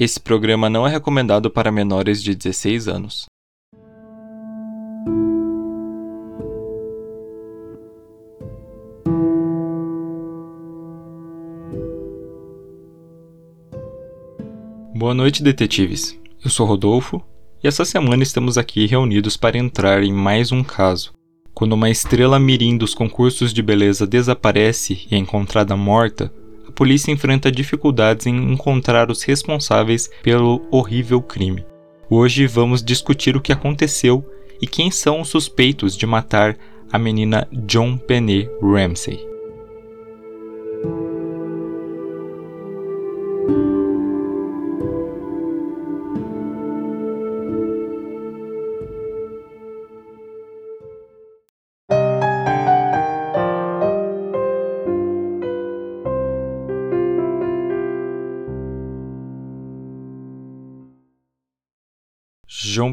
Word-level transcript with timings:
Esse 0.00 0.18
programa 0.18 0.70
não 0.70 0.86
é 0.86 0.90
recomendado 0.90 1.50
para 1.50 1.70
menores 1.70 2.22
de 2.22 2.34
16 2.34 2.88
anos. 2.88 3.26
Boa 14.96 15.12
noite, 15.12 15.42
detetives. 15.42 16.18
Eu 16.42 16.48
sou 16.48 16.66
Rodolfo 16.66 17.22
e 17.62 17.68
essa 17.68 17.84
semana 17.84 18.22
estamos 18.22 18.56
aqui 18.56 18.86
reunidos 18.86 19.36
para 19.36 19.58
entrar 19.58 20.02
em 20.02 20.14
mais 20.14 20.50
um 20.50 20.64
caso. 20.64 21.12
Quando 21.52 21.74
uma 21.74 21.90
estrela 21.90 22.40
mirim 22.40 22.78
dos 22.78 22.94
concursos 22.94 23.52
de 23.52 23.60
beleza 23.60 24.06
desaparece 24.06 25.06
e 25.10 25.14
é 25.14 25.18
encontrada 25.18 25.76
morta, 25.76 26.32
polícia 26.80 27.12
enfrenta 27.12 27.52
dificuldades 27.52 28.26
em 28.26 28.34
encontrar 28.50 29.10
os 29.10 29.22
responsáveis 29.22 30.08
pelo 30.22 30.66
horrível 30.70 31.20
crime. 31.20 31.62
Hoje 32.08 32.46
vamos 32.46 32.82
discutir 32.82 33.36
o 33.36 33.40
que 33.40 33.52
aconteceu 33.52 34.24
e 34.62 34.66
quem 34.66 34.90
são 34.90 35.20
os 35.20 35.28
suspeitos 35.28 35.94
de 35.94 36.06
matar 36.06 36.56
a 36.90 36.98
menina 36.98 37.46
John 37.52 38.00
Benet 38.08 38.48
Ramsey. 38.62 39.29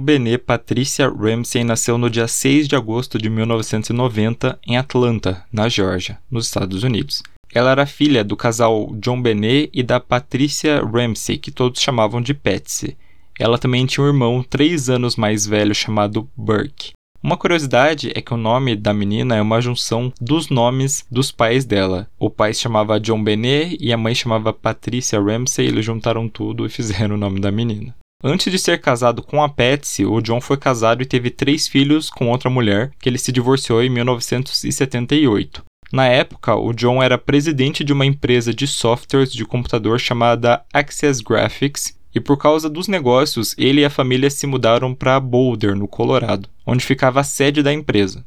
Benet 0.08 0.38
Patricia 0.38 1.10
Ramsey 1.10 1.66
nasceu 1.66 1.98
no 1.98 2.10
dia 2.10 2.30
6 2.30 2.70
de 2.70 2.78
agosto 2.78 3.18
de 3.18 3.30
1990 3.30 4.58
em 4.66 4.78
Atlanta, 4.78 5.44
na 5.52 5.68
Geórgia, 5.68 6.18
nos 6.32 6.46
Estados 6.46 6.82
Unidos. 6.84 7.22
Ela 7.54 7.72
era 7.72 7.86
filha 7.86 8.24
do 8.24 8.38
casal 8.38 8.96
John 9.02 9.22
Benet 9.22 9.70
e 9.74 9.84
da 9.84 10.00
Patricia 10.00 10.82
Ramsey, 10.82 11.38
que 11.38 11.52
todos 11.52 11.82
chamavam 11.82 12.22
de 12.22 12.34
Patsy. 12.34 12.96
Ela 13.38 13.58
também 13.58 13.86
tinha 13.86 14.02
um 14.02 14.08
irmão 14.08 14.46
três 14.50 14.90
anos 14.90 15.18
mais 15.18 15.46
velho 15.46 15.76
chamado 15.76 16.30
Burke. 16.38 16.92
Uma 17.22 17.36
curiosidade 17.36 18.10
é 18.16 18.22
que 18.22 18.34
o 18.34 18.38
nome 18.38 18.78
da 18.78 18.94
menina 18.94 19.36
é 19.36 19.42
uma 19.42 19.60
junção 19.60 20.14
dos 20.22 20.48
nomes 20.48 21.06
dos 21.12 21.34
pais 21.34 21.66
dela. 21.66 22.08
O 22.18 22.30
pai 22.30 22.54
se 22.54 22.62
chamava 22.62 22.98
John 22.98 23.22
Benet 23.22 23.76
e 23.78 23.92
a 23.92 23.98
mãe 23.98 24.16
chamava 24.16 24.54
Patricia 24.54 25.20
Ramsey, 25.22 25.68
eles 25.68 25.84
juntaram 25.84 26.30
tudo 26.30 26.66
e 26.66 26.70
fizeram 26.70 27.16
o 27.16 27.20
nome 27.20 27.42
da 27.42 27.52
menina. 27.52 27.94
Antes 28.24 28.52
de 28.52 28.58
ser 28.58 28.82
casado 28.82 29.22
com 29.22 29.44
a 29.44 29.50
Patsy, 29.50 30.04
o 30.04 30.20
John 30.22 30.42
foi 30.42 30.58
casado 30.58 31.04
e 31.04 31.06
teve 31.06 31.30
três 31.30 31.68
filhos 31.68 32.10
com 32.10 32.30
outra 32.30 32.50
mulher, 32.50 32.92
que 33.00 33.08
ele 33.08 33.20
se 33.20 33.32
divorciou 33.32 33.84
em 33.84 33.90
1978. 33.90 35.64
Na 35.94 36.08
época, 36.08 36.56
o 36.56 36.74
John 36.74 37.02
era 37.02 37.18
presidente 37.18 37.84
de 37.84 37.94
uma 37.94 38.06
empresa 38.06 38.52
de 38.52 38.66
softwares 38.66 39.32
de 39.32 39.46
computador 39.46 40.00
chamada 40.00 40.66
Access 40.74 41.22
Graphics, 41.22 41.96
e 42.14 42.20
por 42.20 42.38
causa 42.38 42.68
dos 42.68 42.88
negócios, 42.88 43.54
ele 43.56 43.82
e 43.82 43.86
a 43.86 43.90
família 43.90 44.32
se 44.32 44.48
mudaram 44.48 44.96
para 44.96 45.20
Boulder, 45.20 45.76
no 45.76 45.88
Colorado, 45.88 46.50
onde 46.66 46.84
ficava 46.84 47.20
a 47.20 47.24
sede 47.24 47.62
da 47.62 47.72
empresa. 47.72 48.26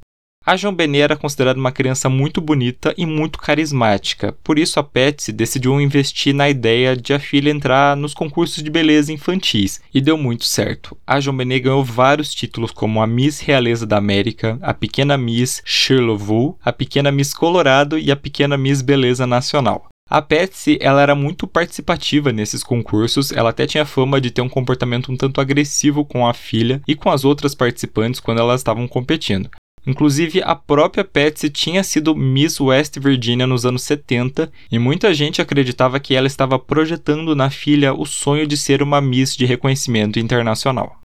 A 0.50 0.56
João 0.56 0.74
Benet 0.74 1.02
era 1.02 1.16
considerada 1.16 1.60
uma 1.60 1.70
criança 1.70 2.08
muito 2.08 2.40
bonita 2.40 2.94
e 2.96 3.04
muito 3.04 3.38
carismática, 3.38 4.34
por 4.42 4.58
isso 4.58 4.80
a 4.80 4.82
Patsy 4.82 5.30
decidiu 5.32 5.78
investir 5.80 6.34
na 6.34 6.48
ideia 6.48 6.96
de 6.96 7.12
a 7.12 7.20
filha 7.20 7.50
entrar 7.50 7.94
nos 7.94 8.14
concursos 8.14 8.60
de 8.60 8.70
beleza 8.70 9.12
infantis, 9.12 9.82
e 9.94 10.00
deu 10.00 10.16
muito 10.16 10.46
certo. 10.46 10.96
A 11.06 11.20
João 11.20 11.36
Benet 11.36 11.64
ganhou 11.64 11.84
vários 11.84 12.34
títulos 12.34 12.70
como 12.70 13.02
a 13.02 13.06
Miss 13.06 13.38
Realeza 13.38 13.86
da 13.86 13.98
América, 13.98 14.58
a 14.62 14.72
Pequena 14.74 15.16
Miss 15.18 15.62
Shirley 15.64 16.18
a 16.64 16.72
Pequena 16.72 17.12
Miss 17.12 17.34
Colorado 17.34 17.98
e 17.98 18.10
a 18.10 18.16
Pequena 18.16 18.56
Miss 18.56 18.80
Beleza 18.80 19.26
Nacional. 19.26 19.86
A 20.08 20.20
Patsy, 20.20 20.78
ela 20.80 21.02
era 21.02 21.14
muito 21.14 21.46
participativa 21.46 22.32
nesses 22.32 22.64
concursos, 22.64 23.30
ela 23.30 23.50
até 23.50 23.66
tinha 23.66 23.84
fama 23.84 24.20
de 24.20 24.32
ter 24.32 24.40
um 24.40 24.48
comportamento 24.48 25.12
um 25.12 25.16
tanto 25.16 25.40
agressivo 25.40 26.04
com 26.04 26.26
a 26.26 26.34
filha 26.34 26.82
e 26.88 26.96
com 26.96 27.10
as 27.10 27.24
outras 27.24 27.54
participantes 27.54 28.18
quando 28.18 28.40
elas 28.40 28.60
estavam 28.60 28.88
competindo. 28.88 29.48
Inclusive, 29.86 30.42
a 30.42 30.54
própria 30.54 31.04
Patsy 31.04 31.48
tinha 31.48 31.82
sido 31.82 32.14
Miss 32.14 32.60
West 32.60 32.98
Virginia 32.98 33.46
nos 33.46 33.64
anos 33.64 33.82
70 33.82 34.50
e 34.70 34.78
muita 34.78 35.12
gente 35.14 35.40
acreditava 35.40 35.98
que 35.98 36.14
ela 36.14 36.26
estava 36.26 36.58
projetando 36.58 37.34
na 37.34 37.50
filha 37.50 37.94
o 37.94 38.04
sonho 38.04 38.46
de 38.46 38.56
ser 38.56 38.82
uma 38.82 39.00
Miss 39.00 39.34
de 39.34 39.46
reconhecimento 39.46 40.18
internacional. 40.18 41.00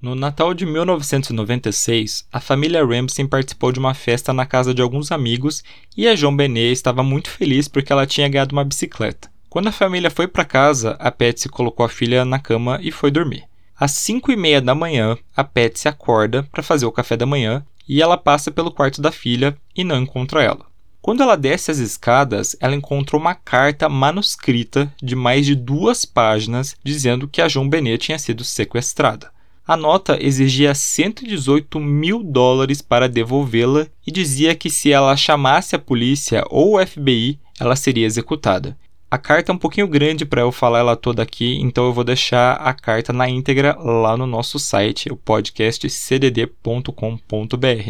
No 0.00 0.14
Natal 0.14 0.54
de 0.54 0.64
1996, 0.64 2.24
a 2.32 2.40
família 2.40 2.84
Ramsey 2.84 3.26
participou 3.26 3.72
de 3.72 3.80
uma 3.80 3.94
festa 3.94 4.32
na 4.32 4.46
casa 4.46 4.72
de 4.72 4.80
alguns 4.80 5.10
amigos 5.10 5.64
e 5.96 6.06
a 6.06 6.14
Joan 6.14 6.36
Benet 6.36 6.72
estava 6.72 7.02
muito 7.02 7.28
feliz 7.28 7.66
porque 7.66 7.92
ela 7.92 8.06
tinha 8.06 8.28
ganhado 8.28 8.52
uma 8.52 8.64
bicicleta. 8.64 9.28
Quando 9.50 9.68
a 9.68 9.72
família 9.72 10.10
foi 10.10 10.28
para 10.28 10.44
casa, 10.44 10.90
a 11.00 11.10
Patsy 11.10 11.48
colocou 11.48 11.84
a 11.84 11.88
filha 11.88 12.22
na 12.22 12.38
cama 12.38 12.78
e 12.82 12.92
foi 12.92 13.10
dormir. 13.10 13.44
Às 13.74 13.92
5 13.92 14.30
e 14.30 14.36
meia 14.36 14.60
da 14.60 14.74
manhã, 14.74 15.16
a 15.34 15.42
Patsy 15.42 15.88
acorda 15.88 16.42
para 16.42 16.62
fazer 16.62 16.84
o 16.84 16.92
café 16.92 17.16
da 17.16 17.24
manhã 17.24 17.64
e 17.88 18.02
ela 18.02 18.18
passa 18.18 18.50
pelo 18.50 18.70
quarto 18.70 19.00
da 19.00 19.10
filha 19.10 19.56
e 19.74 19.82
não 19.82 20.02
encontra 20.02 20.42
ela. 20.42 20.66
Quando 21.00 21.22
ela 21.22 21.34
desce 21.34 21.70
as 21.70 21.78
escadas, 21.78 22.56
ela 22.60 22.74
encontra 22.74 23.16
uma 23.16 23.34
carta 23.34 23.88
manuscrita 23.88 24.92
de 25.02 25.16
mais 25.16 25.46
de 25.46 25.54
duas 25.54 26.04
páginas 26.04 26.76
dizendo 26.84 27.26
que 27.26 27.40
a 27.40 27.48
João 27.48 27.66
Benet 27.66 28.04
tinha 28.04 28.18
sido 28.18 28.44
sequestrada. 28.44 29.30
A 29.66 29.78
nota 29.78 30.22
exigia 30.22 30.74
118 30.74 31.80
mil 31.80 32.22
dólares 32.22 32.82
para 32.82 33.08
devolvê-la 33.08 33.86
e 34.06 34.10
dizia 34.10 34.54
que 34.54 34.68
se 34.68 34.92
ela 34.92 35.16
chamasse 35.16 35.74
a 35.74 35.78
polícia 35.78 36.44
ou 36.50 36.76
o 36.76 36.86
FBI, 36.86 37.38
ela 37.58 37.76
seria 37.76 38.06
executada. 38.06 38.76
A 39.10 39.16
carta 39.16 39.50
é 39.50 39.54
um 39.54 39.58
pouquinho 39.58 39.88
grande 39.88 40.26
para 40.26 40.42
eu 40.42 40.52
falar 40.52 40.80
ela 40.80 40.94
toda 40.94 41.22
aqui, 41.22 41.58
então 41.62 41.86
eu 41.86 41.94
vou 41.94 42.04
deixar 42.04 42.56
a 42.56 42.74
carta 42.74 43.10
na 43.10 43.26
íntegra 43.26 43.74
lá 43.78 44.18
no 44.18 44.26
nosso 44.26 44.58
site, 44.58 45.10
o 45.10 45.16
podcast 45.16 45.88
cdd.com.br. 45.88 46.92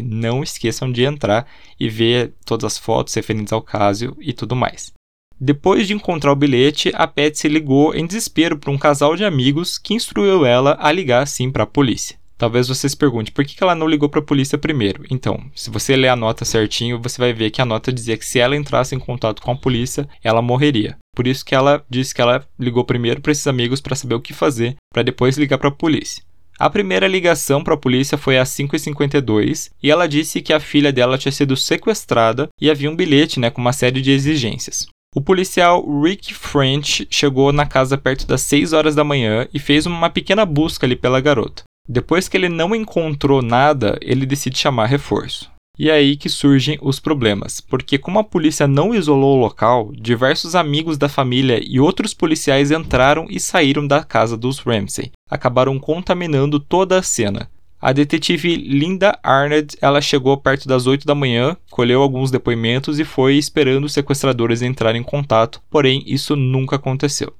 Não 0.04 0.44
esqueçam 0.44 0.92
de 0.92 1.02
entrar 1.02 1.44
e 1.78 1.88
ver 1.88 2.34
todas 2.44 2.72
as 2.72 2.78
fotos 2.78 3.12
referentes 3.14 3.52
ao 3.52 3.60
caso 3.60 4.16
e 4.20 4.32
tudo 4.32 4.54
mais. 4.54 4.92
Depois 5.40 5.88
de 5.88 5.94
encontrar 5.94 6.30
o 6.30 6.36
bilhete, 6.36 6.92
a 6.94 7.08
Patsy 7.08 7.48
ligou 7.48 7.92
em 7.96 8.06
desespero 8.06 8.56
para 8.56 8.70
um 8.70 8.78
casal 8.78 9.16
de 9.16 9.24
amigos 9.24 9.76
que 9.76 9.94
instruiu 9.94 10.46
ela 10.46 10.76
a 10.80 10.92
ligar 10.92 11.26
sim 11.26 11.50
para 11.50 11.64
a 11.64 11.66
polícia. 11.66 12.16
Talvez 12.38 12.68
você 12.68 12.88
se 12.88 12.96
pergunte 12.96 13.32
por 13.32 13.44
que 13.44 13.60
ela 13.62 13.74
não 13.74 13.88
ligou 13.88 14.08
para 14.08 14.20
a 14.20 14.24
polícia 14.24 14.56
primeiro. 14.56 15.02
Então, 15.10 15.44
se 15.56 15.70
você 15.70 15.96
ler 15.96 16.08
a 16.08 16.16
nota 16.16 16.44
certinho, 16.44 17.02
você 17.02 17.20
vai 17.20 17.32
ver 17.32 17.50
que 17.50 17.60
a 17.60 17.64
nota 17.64 17.92
dizia 17.92 18.16
que 18.16 18.24
se 18.24 18.38
ela 18.38 18.56
entrasse 18.56 18.94
em 18.94 18.98
contato 19.00 19.42
com 19.42 19.50
a 19.50 19.56
polícia, 19.56 20.08
ela 20.22 20.40
morreria. 20.40 20.96
Por 21.16 21.26
isso 21.26 21.44
que 21.44 21.52
ela 21.52 21.84
disse 21.90 22.14
que 22.14 22.20
ela 22.22 22.46
ligou 22.56 22.84
primeiro 22.84 23.20
para 23.20 23.32
esses 23.32 23.46
amigos 23.48 23.80
para 23.80 23.96
saber 23.96 24.14
o 24.14 24.20
que 24.20 24.32
fazer, 24.32 24.76
para 24.94 25.02
depois 25.02 25.36
ligar 25.36 25.58
para 25.58 25.68
a 25.68 25.72
polícia. 25.72 26.22
A 26.60 26.70
primeira 26.70 27.08
ligação 27.08 27.62
para 27.62 27.74
a 27.74 27.78
polícia 27.78 28.16
foi 28.16 28.38
às 28.38 28.50
5h52 28.50 29.70
e 29.82 29.90
ela 29.90 30.08
disse 30.08 30.40
que 30.40 30.52
a 30.52 30.60
filha 30.60 30.92
dela 30.92 31.18
tinha 31.18 31.32
sido 31.32 31.56
sequestrada 31.56 32.48
e 32.60 32.70
havia 32.70 32.90
um 32.90 32.96
bilhete 32.96 33.40
né, 33.40 33.50
com 33.50 33.60
uma 33.60 33.72
série 33.72 34.00
de 34.00 34.12
exigências. 34.12 34.86
O 35.14 35.20
policial 35.20 35.84
Rick 36.02 36.34
French 36.34 37.06
chegou 37.10 37.52
na 37.52 37.64
casa 37.64 37.96
perto 37.96 38.26
das 38.26 38.42
6 38.42 38.72
horas 38.72 38.94
da 38.94 39.02
manhã 39.02 39.48
e 39.54 39.58
fez 39.58 39.86
uma 39.86 40.10
pequena 40.10 40.44
busca 40.44 40.86
ali 40.86 40.94
pela 40.94 41.20
garota. 41.20 41.62
Depois 41.88 42.28
que 42.28 42.36
ele 42.36 42.50
não 42.50 42.74
encontrou 42.74 43.40
nada, 43.40 43.98
ele 44.02 44.26
decide 44.26 44.58
chamar 44.58 44.86
reforço. 44.86 45.50
E 45.78 45.88
é 45.88 45.92
aí 45.92 46.16
que 46.16 46.28
surgem 46.28 46.76
os 46.82 46.98
problemas, 46.98 47.60
porque 47.60 47.96
como 47.96 48.18
a 48.18 48.24
polícia 48.24 48.66
não 48.66 48.92
isolou 48.92 49.38
o 49.38 49.40
local, 49.40 49.92
diversos 49.94 50.54
amigos 50.54 50.98
da 50.98 51.08
família 51.08 51.60
e 51.64 51.78
outros 51.78 52.12
policiais 52.12 52.70
entraram 52.72 53.26
e 53.30 53.38
saíram 53.38 53.86
da 53.86 54.02
casa 54.02 54.36
dos 54.36 54.58
Ramsey. 54.58 55.12
Acabaram 55.30 55.78
contaminando 55.78 56.58
toda 56.58 56.98
a 56.98 57.02
cena. 57.02 57.48
A 57.80 57.92
detetive 57.92 58.56
Linda 58.56 59.16
Arnett, 59.22 59.78
ela 59.80 60.00
chegou 60.00 60.36
perto 60.36 60.66
das 60.66 60.88
8 60.88 61.06
da 61.06 61.14
manhã, 61.14 61.56
colheu 61.70 62.02
alguns 62.02 62.28
depoimentos 62.28 62.98
e 62.98 63.04
foi 63.04 63.36
esperando 63.36 63.84
os 63.84 63.92
sequestradores 63.92 64.62
entrarem 64.62 65.00
em 65.00 65.04
contato, 65.04 65.62
porém 65.70 66.02
isso 66.04 66.34
nunca 66.34 66.74
aconteceu. 66.74 67.32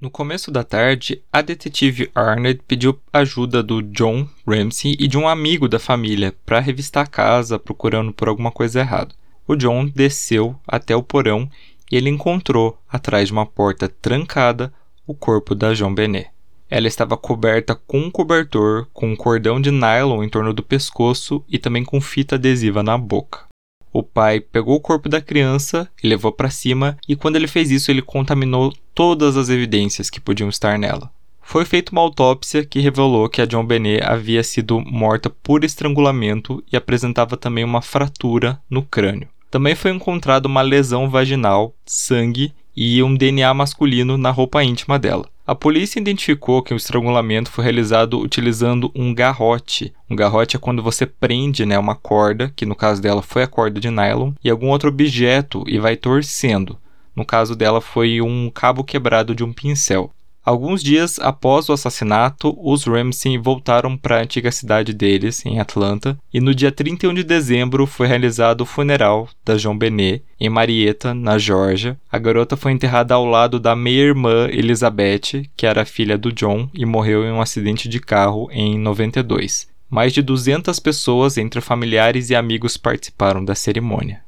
No 0.00 0.10
começo 0.10 0.50
da 0.50 0.64
tarde, 0.64 1.22
a 1.30 1.42
detetive 1.42 2.10
Arnold 2.14 2.62
pediu 2.66 2.98
ajuda 3.12 3.62
do 3.62 3.82
John 3.82 4.26
Ramsey 4.48 4.96
e 4.98 5.06
de 5.06 5.18
um 5.18 5.28
amigo 5.28 5.68
da 5.68 5.78
família 5.78 6.34
para 6.46 6.58
revistar 6.58 7.04
a 7.04 7.06
casa 7.06 7.58
procurando 7.58 8.10
por 8.10 8.26
alguma 8.26 8.50
coisa 8.50 8.80
errada. 8.80 9.14
O 9.46 9.54
John 9.54 9.84
desceu 9.84 10.58
até 10.66 10.96
o 10.96 11.02
porão 11.02 11.50
e 11.92 11.96
ele 11.96 12.08
encontrou, 12.08 12.78
atrás 12.88 13.28
de 13.28 13.34
uma 13.34 13.44
porta 13.44 13.90
trancada, 13.90 14.72
o 15.06 15.12
corpo 15.12 15.54
da 15.54 15.74
Joan 15.74 15.92
Benet. 15.92 16.30
Ela 16.70 16.88
estava 16.88 17.14
coberta 17.14 17.74
com 17.74 17.98
um 17.98 18.10
cobertor, 18.10 18.86
com 18.94 19.12
um 19.12 19.16
cordão 19.16 19.60
de 19.60 19.70
nylon 19.70 20.22
em 20.22 20.30
torno 20.30 20.54
do 20.54 20.62
pescoço 20.62 21.44
e 21.46 21.58
também 21.58 21.84
com 21.84 22.00
fita 22.00 22.36
adesiva 22.36 22.82
na 22.82 22.96
boca. 22.96 23.49
O 23.92 24.02
pai 24.02 24.40
pegou 24.40 24.76
o 24.76 24.80
corpo 24.80 25.08
da 25.08 25.20
criança 25.20 25.88
e 26.02 26.06
levou 26.06 26.30
para 26.30 26.50
cima, 26.50 26.96
e 27.08 27.16
quando 27.16 27.36
ele 27.36 27.48
fez 27.48 27.70
isso, 27.70 27.90
ele 27.90 28.02
contaminou 28.02 28.72
todas 28.94 29.36
as 29.36 29.48
evidências 29.48 30.08
que 30.08 30.20
podiam 30.20 30.48
estar 30.48 30.78
nela. 30.78 31.10
Foi 31.42 31.64
feita 31.64 31.90
uma 31.90 32.00
autópsia 32.00 32.64
que 32.64 32.78
revelou 32.78 33.28
que 33.28 33.42
a 33.42 33.46
John 33.46 33.64
Benet 33.64 34.04
havia 34.04 34.44
sido 34.44 34.80
morta 34.80 35.28
por 35.28 35.64
estrangulamento 35.64 36.62
e 36.70 36.76
apresentava 36.76 37.36
também 37.36 37.64
uma 37.64 37.82
fratura 37.82 38.60
no 38.70 38.84
crânio. 38.84 39.28
Também 39.50 39.74
foi 39.74 39.90
encontrada 39.90 40.46
uma 40.46 40.62
lesão 40.62 41.10
vaginal, 41.10 41.74
sangue 41.84 42.52
e 42.76 43.02
um 43.02 43.12
DNA 43.12 43.52
masculino 43.52 44.16
na 44.16 44.30
roupa 44.30 44.62
íntima 44.62 44.96
dela. 44.96 45.28
A 45.50 45.54
polícia 45.56 45.98
identificou 45.98 46.62
que 46.62 46.72
o 46.72 46.76
estrangulamento 46.76 47.50
foi 47.50 47.64
realizado 47.64 48.20
utilizando 48.20 48.88
um 48.94 49.12
garrote. 49.12 49.92
Um 50.08 50.14
garrote 50.14 50.54
é 50.54 50.60
quando 50.60 50.80
você 50.80 51.04
prende 51.04 51.66
né, 51.66 51.76
uma 51.76 51.96
corda, 51.96 52.52
que 52.54 52.64
no 52.64 52.76
caso 52.76 53.02
dela 53.02 53.20
foi 53.20 53.42
a 53.42 53.48
corda 53.48 53.80
de 53.80 53.90
nylon, 53.90 54.30
e 54.44 54.48
algum 54.48 54.68
outro 54.68 54.88
objeto 54.88 55.64
e 55.66 55.76
vai 55.76 55.96
torcendo. 55.96 56.78
No 57.16 57.24
caso 57.24 57.56
dela 57.56 57.80
foi 57.80 58.20
um 58.20 58.48
cabo 58.48 58.84
quebrado 58.84 59.34
de 59.34 59.42
um 59.42 59.52
pincel. 59.52 60.12
Alguns 60.44 60.82
dias 60.82 61.18
após 61.18 61.68
o 61.68 61.72
assassinato, 61.72 62.56
os 62.58 62.84
Ramsey 62.84 63.36
voltaram 63.36 63.96
para 63.96 64.16
a 64.16 64.22
antiga 64.22 64.50
cidade 64.50 64.94
deles, 64.94 65.44
em 65.44 65.60
Atlanta, 65.60 66.18
e 66.32 66.40
no 66.40 66.54
dia 66.54 66.72
31 66.72 67.12
de 67.12 67.22
dezembro 67.22 67.86
foi 67.86 68.06
realizado 68.06 68.62
o 68.62 68.66
funeral 68.66 69.28
da 69.44 69.58
Joan 69.58 69.76
Benet, 69.76 70.24
em 70.40 70.48
Marietta, 70.48 71.12
na 71.12 71.36
Geórgia. 71.36 71.98
A 72.10 72.18
garota 72.18 72.56
foi 72.56 72.72
enterrada 72.72 73.14
ao 73.14 73.26
lado 73.26 73.60
da 73.60 73.76
meia-irmã 73.76 74.48
Elizabeth, 74.50 75.46
que 75.54 75.66
era 75.66 75.84
filha 75.84 76.16
do 76.16 76.32
John 76.32 76.70
e 76.72 76.86
morreu 76.86 77.24
em 77.24 77.32
um 77.32 77.42
acidente 77.42 77.86
de 77.88 78.00
carro 78.00 78.48
em 78.50 78.78
92. 78.78 79.68
Mais 79.90 80.12
de 80.12 80.22
200 80.22 80.78
pessoas, 80.80 81.36
entre 81.36 81.60
familiares 81.60 82.30
e 82.30 82.34
amigos, 82.34 82.76
participaram 82.76 83.44
da 83.44 83.54
cerimônia. 83.54 84.22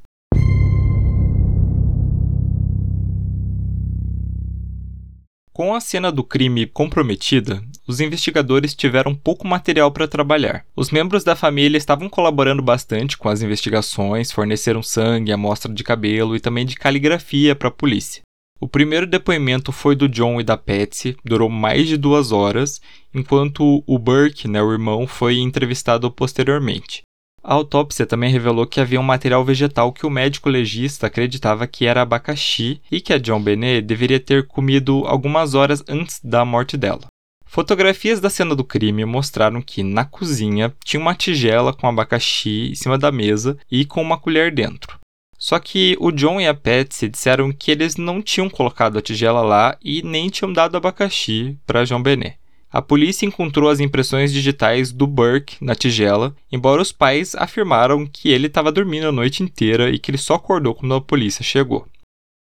Com 5.55 5.75
a 5.75 5.81
cena 5.81 6.11
do 6.11 6.25
crime 6.25 6.65
comprometida, 6.65 7.63
os 7.87 8.01
investigadores 8.01 8.75
tiveram 8.75 9.15
pouco 9.15 9.47
material 9.47 9.93
para 9.93 10.09
trabalhar. 10.09 10.65
Os 10.75 10.91
membros 10.91 11.25
da 11.25 11.37
família 11.37 11.77
estavam 11.77 12.09
colaborando 12.09 12.63
bastante 12.63 13.19
com 13.19 13.29
as 13.29 13.43
investigações, 13.43 14.33
forneceram 14.33 14.83
sangue, 14.83 15.31
amostra 15.31 15.71
de 15.71 15.85
cabelo 15.85 16.35
e 16.35 16.41
também 16.41 16.65
de 16.65 16.75
caligrafia 16.75 17.55
para 17.55 17.69
a 17.69 17.73
polícia. 17.73 18.23
O 18.59 18.67
primeiro 18.67 19.07
depoimento 19.07 19.73
foi 19.73 19.95
do 19.95 20.09
John 20.09 20.41
e 20.41 20.45
da 20.45 20.57
Patsy, 20.57 21.19
durou 21.23 21.51
mais 21.51 21.87
de 21.87 21.99
duas 21.99 22.33
horas, 22.33 22.81
enquanto 23.13 23.85
o 23.87 23.99
Burke, 23.99 24.49
né, 24.49 24.63
o 24.63 24.73
irmão, 24.73 25.07
foi 25.07 25.37
entrevistado 25.37 26.11
posteriormente. 26.11 27.03
A 27.45 27.55
autópsia 27.55 28.07
também 28.07 28.31
revelou 28.31 28.67
que 28.67 28.81
havia 28.81 29.01
um 29.01 29.03
material 29.03 29.45
vegetal 29.45 29.93
que 29.93 30.07
o 30.07 30.11
médico 30.11 30.49
legista 30.49 31.09
acreditava 31.09 31.67
que 31.67 31.87
era 31.87 32.03
abacaxi 32.03 32.81
e 32.89 33.01
que 33.01 33.13
a 33.13 33.19
John 33.19 33.43
Benet 33.43 33.83
deveria 33.83 34.21
ter 34.21 34.47
comido 34.47 35.03
algumas 35.07 35.55
horas 35.55 35.83
antes 35.89 36.21
da 36.23 36.45
morte 36.45 36.77
dela. 36.77 37.07
Fotografias 37.45 38.21
da 38.21 38.31
cena 38.31 38.55
do 38.55 38.65
crime 38.65 39.05
mostraram 39.05 39.61
que 39.61 39.83
na 39.83 40.05
cozinha 40.05 40.73
tinha 40.85 41.01
uma 41.01 41.17
tigela 41.17 41.73
com 41.73 41.89
abacaxi 41.89 42.71
em 42.71 42.75
cima 42.77 42.97
da 42.97 43.11
mesa 43.11 43.59
e 43.71 43.85
com 43.85 44.01
uma 44.01 44.17
colher 44.17 44.55
dentro. 44.55 44.99
Só 45.37 45.59
que 45.59 45.97
o 45.99 46.13
John 46.13 46.41
e 46.41 46.47
a 46.47 46.55
Patsy 46.55 47.09
disseram 47.09 47.51
que 47.51 47.73
eles 47.73 47.97
não 47.97 48.23
tinham 48.23 48.49
colocado 48.49 48.97
a 48.97 49.03
tigela 49.03 49.43
lá 49.43 49.77
e 49.83 50.01
nem 50.01 50.31
tinham 50.31 50.53
dado 50.53 50.77
abacaxi 50.77 51.59
para 51.67 51.85
John 51.85 52.01
Benet. 52.01 52.39
A 52.73 52.81
polícia 52.81 53.27
encontrou 53.27 53.69
as 53.69 53.81
impressões 53.81 54.33
digitais 54.33 54.91
do 54.91 55.07
Burke 55.07 55.63
na 55.63 55.75
tigela, 55.75 56.35
embora 56.51 56.81
os 56.81 56.91
pais 56.91 57.35
afirmaram 57.35 58.07
que 58.07 58.31
ele 58.31 58.47
estava 58.47 58.73
dormindo 58.73 59.09
a 59.09 59.13
noite 59.13 59.43
inteira 59.43 59.91
e 59.91 59.99
que 59.99 60.11
ele 60.11 60.17
só 60.17 60.35
acordou 60.35 60.75
quando 60.75 60.95
a 60.95 61.01
polícia 61.01 61.45
chegou. 61.45 61.87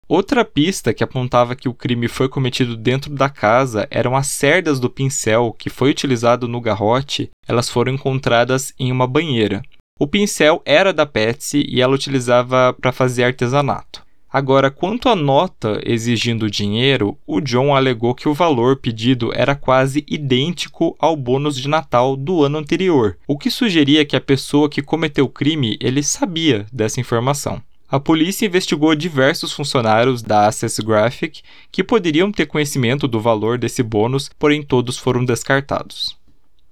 Outra 0.06 0.44
pista 0.44 0.92
que 0.92 1.02
apontava 1.02 1.56
que 1.56 1.68
o 1.68 1.72
crime 1.72 2.08
foi 2.08 2.28
cometido 2.28 2.76
dentro 2.76 3.14
da 3.14 3.30
casa 3.30 3.88
eram 3.90 4.14
as 4.14 4.26
cerdas 4.26 4.78
do 4.78 4.90
pincel 4.90 5.54
que 5.58 5.70
foi 5.70 5.90
utilizado 5.90 6.46
no 6.46 6.60
garrote, 6.60 7.30
elas 7.46 7.70
foram 7.70 7.94
encontradas 7.94 8.74
em 8.78 8.92
uma 8.92 9.06
banheira. 9.06 9.62
O 9.98 10.06
pincel 10.06 10.62
era 10.64 10.92
da 10.92 11.06
Patsy 11.06 11.64
e 11.66 11.80
ela 11.80 11.94
utilizava 11.94 12.74
para 12.74 12.92
fazer 12.92 13.24
artesanato. 13.24 14.06
Agora, 14.30 14.70
quanto 14.70 15.08
à 15.08 15.16
nota 15.16 15.80
exigindo 15.86 16.50
dinheiro, 16.50 17.16
o 17.26 17.40
John 17.40 17.74
alegou 17.74 18.14
que 18.14 18.28
o 18.28 18.34
valor 18.34 18.76
pedido 18.76 19.32
era 19.34 19.54
quase 19.54 20.04
idêntico 20.06 20.94
ao 20.98 21.16
bônus 21.16 21.56
de 21.56 21.66
Natal 21.66 22.14
do 22.14 22.44
ano 22.44 22.58
anterior, 22.58 23.16
o 23.26 23.38
que 23.38 23.50
sugeria 23.50 24.04
que 24.04 24.14
a 24.14 24.20
pessoa 24.20 24.68
que 24.68 24.82
cometeu 24.82 25.24
o 25.24 25.30
crime 25.30 25.78
ele 25.80 26.02
sabia 26.02 26.66
dessa 26.70 27.00
informação. 27.00 27.62
A 27.88 27.98
polícia 27.98 28.44
investigou 28.44 28.94
diversos 28.94 29.50
funcionários 29.50 30.22
da 30.22 30.46
Access 30.46 30.82
Graphic 30.82 31.40
que 31.72 31.82
poderiam 31.82 32.30
ter 32.30 32.44
conhecimento 32.44 33.08
do 33.08 33.18
valor 33.18 33.56
desse 33.56 33.82
bônus, 33.82 34.30
porém 34.38 34.62
todos 34.62 34.98
foram 34.98 35.24
descartados. 35.24 36.14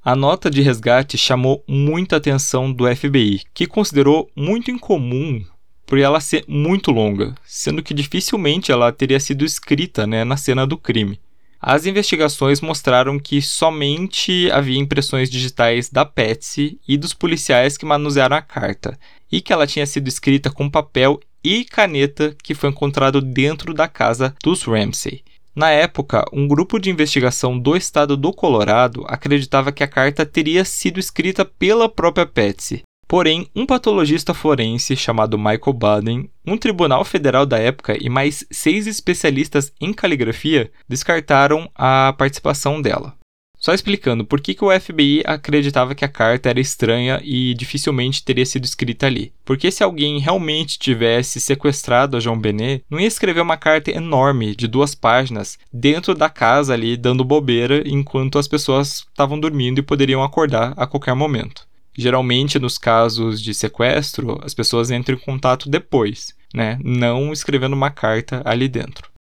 A 0.05 0.15
nota 0.15 0.51
de 0.51 0.61
resgate 0.61 1.17
chamou 1.17 1.65
muita 1.67 2.17
atenção 2.17 2.71
do 2.71 2.85
FBI, 2.95 3.41
que 3.55 3.67
considerou 3.67 4.31
muito 4.37 4.71
incomum 4.71 5.43
por 5.87 5.99
ela 5.99 6.21
ser 6.21 6.45
muito 6.49 6.91
longa, 6.91 7.35
sendo 7.45 7.83
que 7.83 7.95
dificilmente 7.95 8.73
ela 8.73 8.93
teria 8.93 9.21
sido 9.21 9.45
escrita 9.45 10.07
né, 10.07 10.25
na 10.25 10.37
cena 10.37 10.67
do 10.67 10.77
crime. 10.77 11.21
As 11.61 11.87
investigações 11.87 12.61
mostraram 12.61 13.19
que 13.19 13.41
somente 13.41 14.51
havia 14.51 14.79
impressões 14.79 15.31
digitais 15.31 15.89
da 15.89 16.05
Patsy 16.05 16.79
e 16.87 16.97
dos 16.97 17.15
policiais 17.15 17.79
que 17.79 17.87
manusearam 17.87 18.37
a 18.37 18.43
carta, 18.43 18.99
e 19.31 19.41
que 19.41 19.53
ela 19.53 19.67
tinha 19.67 19.87
sido 19.87 20.09
escrita 20.09 20.51
com 20.51 20.69
papel 20.69 21.19
e 21.43 21.65
caneta 21.65 22.37
que 22.43 22.55
foi 22.55 22.71
encontrado 22.71 23.21
dentro 23.21 23.73
da 23.73 23.89
casa 23.89 24.35
dos 24.43 24.63
Ramsey. 24.65 25.23
Na 25.55 25.71
época, 25.71 26.25
um 26.33 26.47
grupo 26.47 26.79
de 26.79 26.91
investigação 26.91 27.59
do 27.59 27.75
estado 27.75 28.15
do 28.17 28.31
Colorado 28.33 29.05
acreditava 29.09 29.73
que 29.73 29.83
a 29.83 29.89
carta 29.89 30.27
teria 30.27 30.65
sido 30.67 31.01
escrita 31.01 31.47
pela 31.47 31.89
própria 31.89 32.27
Patsy, 32.27 32.83
Porém, 33.09 33.49
um 33.55 33.65
patologista 33.65 34.35
forense 34.35 34.97
chamado 34.97 35.39
Michael 35.39 35.73
Baden, 35.73 36.31
um 36.45 36.59
tribunal 36.59 37.05
federal 37.05 37.47
da 37.47 37.59
época 37.59 37.97
e 38.01 38.09
mais 38.09 38.45
seis 38.51 38.87
especialistas 38.87 39.73
em 39.81 39.93
caligrafia 39.93 40.71
descartaram 40.89 41.71
a 41.75 42.13
participação 42.19 42.83
dela. 42.83 43.15
Só 43.59 43.73
explicando 43.73 44.25
por 44.25 44.41
que, 44.41 44.55
que 44.55 44.65
o 44.65 44.81
FBI 44.81 45.23
acreditava 45.25 45.95
que 45.95 46.05
a 46.05 46.09
carta 46.09 46.51
era 46.51 46.61
estranha 46.61 47.21
e 47.25 47.55
dificilmente 47.55 48.23
teria 48.23 48.45
sido 48.45 48.65
escrita 48.65 49.07
ali. 49.07 49.33
Porque 49.45 49.71
se 49.71 49.83
alguém 49.83 50.19
realmente 50.19 50.79
tivesse 50.79 51.41
sequestrado 51.41 52.17
a 52.17 52.21
João 52.21 52.39
Benet, 52.39 52.85
não 52.89 53.01
ia 53.01 53.07
escrever 53.07 53.41
uma 53.41 53.57
carta 53.57 53.91
enorme 53.91 54.55
de 54.55 54.69
duas 54.69 54.95
páginas 54.95 55.59
dentro 55.73 56.15
da 56.15 56.29
casa 56.29 56.75
ali 56.75 56.97
dando 56.97 57.25
bobeira 57.25 57.83
enquanto 57.87 58.39
as 58.39 58.47
pessoas 58.47 59.07
estavam 59.09 59.41
dormindo 59.41 59.79
e 59.79 59.83
poderiam 59.83 60.23
acordar 60.23 60.75
a 60.77 60.87
qualquer 60.87 61.15
momento. 61.15 61.66
Geralmente, 61.97 62.59
nos 62.59 62.79
casos 62.79 63.41
de 63.41 63.55
sequestro, 63.55 64.39
as 64.43 64.55
pessoas 64.55 64.91
entram 64.91 65.17
em 65.17 65.21
contato 65.21 65.69
depois, 65.69 66.35
né? 66.53 66.79
Não 66.85 67.33
escrevendo 67.33 67.73
uma 67.73 67.91
carta 67.91 68.43
ali 68.45 68.69
dentro. 68.69 69.11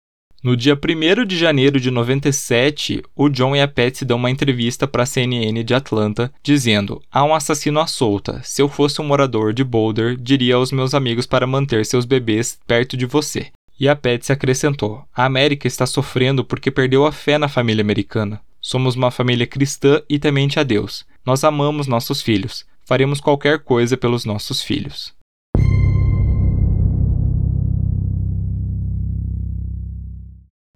No 0.47 0.57
dia 0.57 0.79
1 0.79 1.25
de 1.25 1.37
janeiro 1.37 1.81
de 1.81 1.91
97, 1.91 3.03
o 3.17 3.29
John 3.29 3.57
e 3.57 3.61
a 3.61 3.67
Patsy 3.67 4.05
dão 4.05 4.19
uma 4.19 4.31
entrevista 4.31 4.87
para 4.87 5.03
a 5.03 5.07
CNN 5.07 5.65
de 5.65 5.75
Atlanta, 5.75 6.33
dizendo: 6.43 7.03
Há 7.11 7.25
um 7.25 7.35
assassino 7.35 7.81
à 7.81 7.87
solta. 7.87 8.41
Se 8.45 8.63
eu 8.63 8.69
fosse 8.69 9.01
um 9.01 9.05
morador 9.05 9.53
de 9.53 9.65
Boulder, 9.65 10.17
diria 10.17 10.55
aos 10.55 10.71
meus 10.71 10.95
amigos 10.95 11.27
para 11.27 11.47
manter 11.49 11.85
seus 11.85 12.05
bebês 12.05 12.61
perto 12.67 12.97
de 12.97 13.07
você. 13.07 13.49
E 13.81 13.89
a 13.89 13.97
Patsy 13.97 14.31
acrescentou: 14.31 15.03
A 15.13 15.25
América 15.25 15.67
está 15.67 15.85
sofrendo 15.85 16.45
porque 16.45 16.71
perdeu 16.71 17.05
a 17.05 17.11
fé 17.11 17.39
na 17.39 17.49
família 17.49 17.83
americana. 17.83 18.41
Somos 18.61 18.95
uma 18.95 19.11
família 19.11 19.47
cristã 19.47 20.01
e 20.09 20.19
temente 20.19 20.61
a 20.61 20.63
Deus. 20.63 21.05
Nós 21.27 21.43
amamos 21.43 21.89
nossos 21.89 22.23
filhos. 22.23 22.65
Faremos 22.85 23.21
qualquer 23.21 23.59
coisa 23.59 23.97
pelos 23.97 24.25
nossos 24.25 24.63
filhos. 24.63 25.13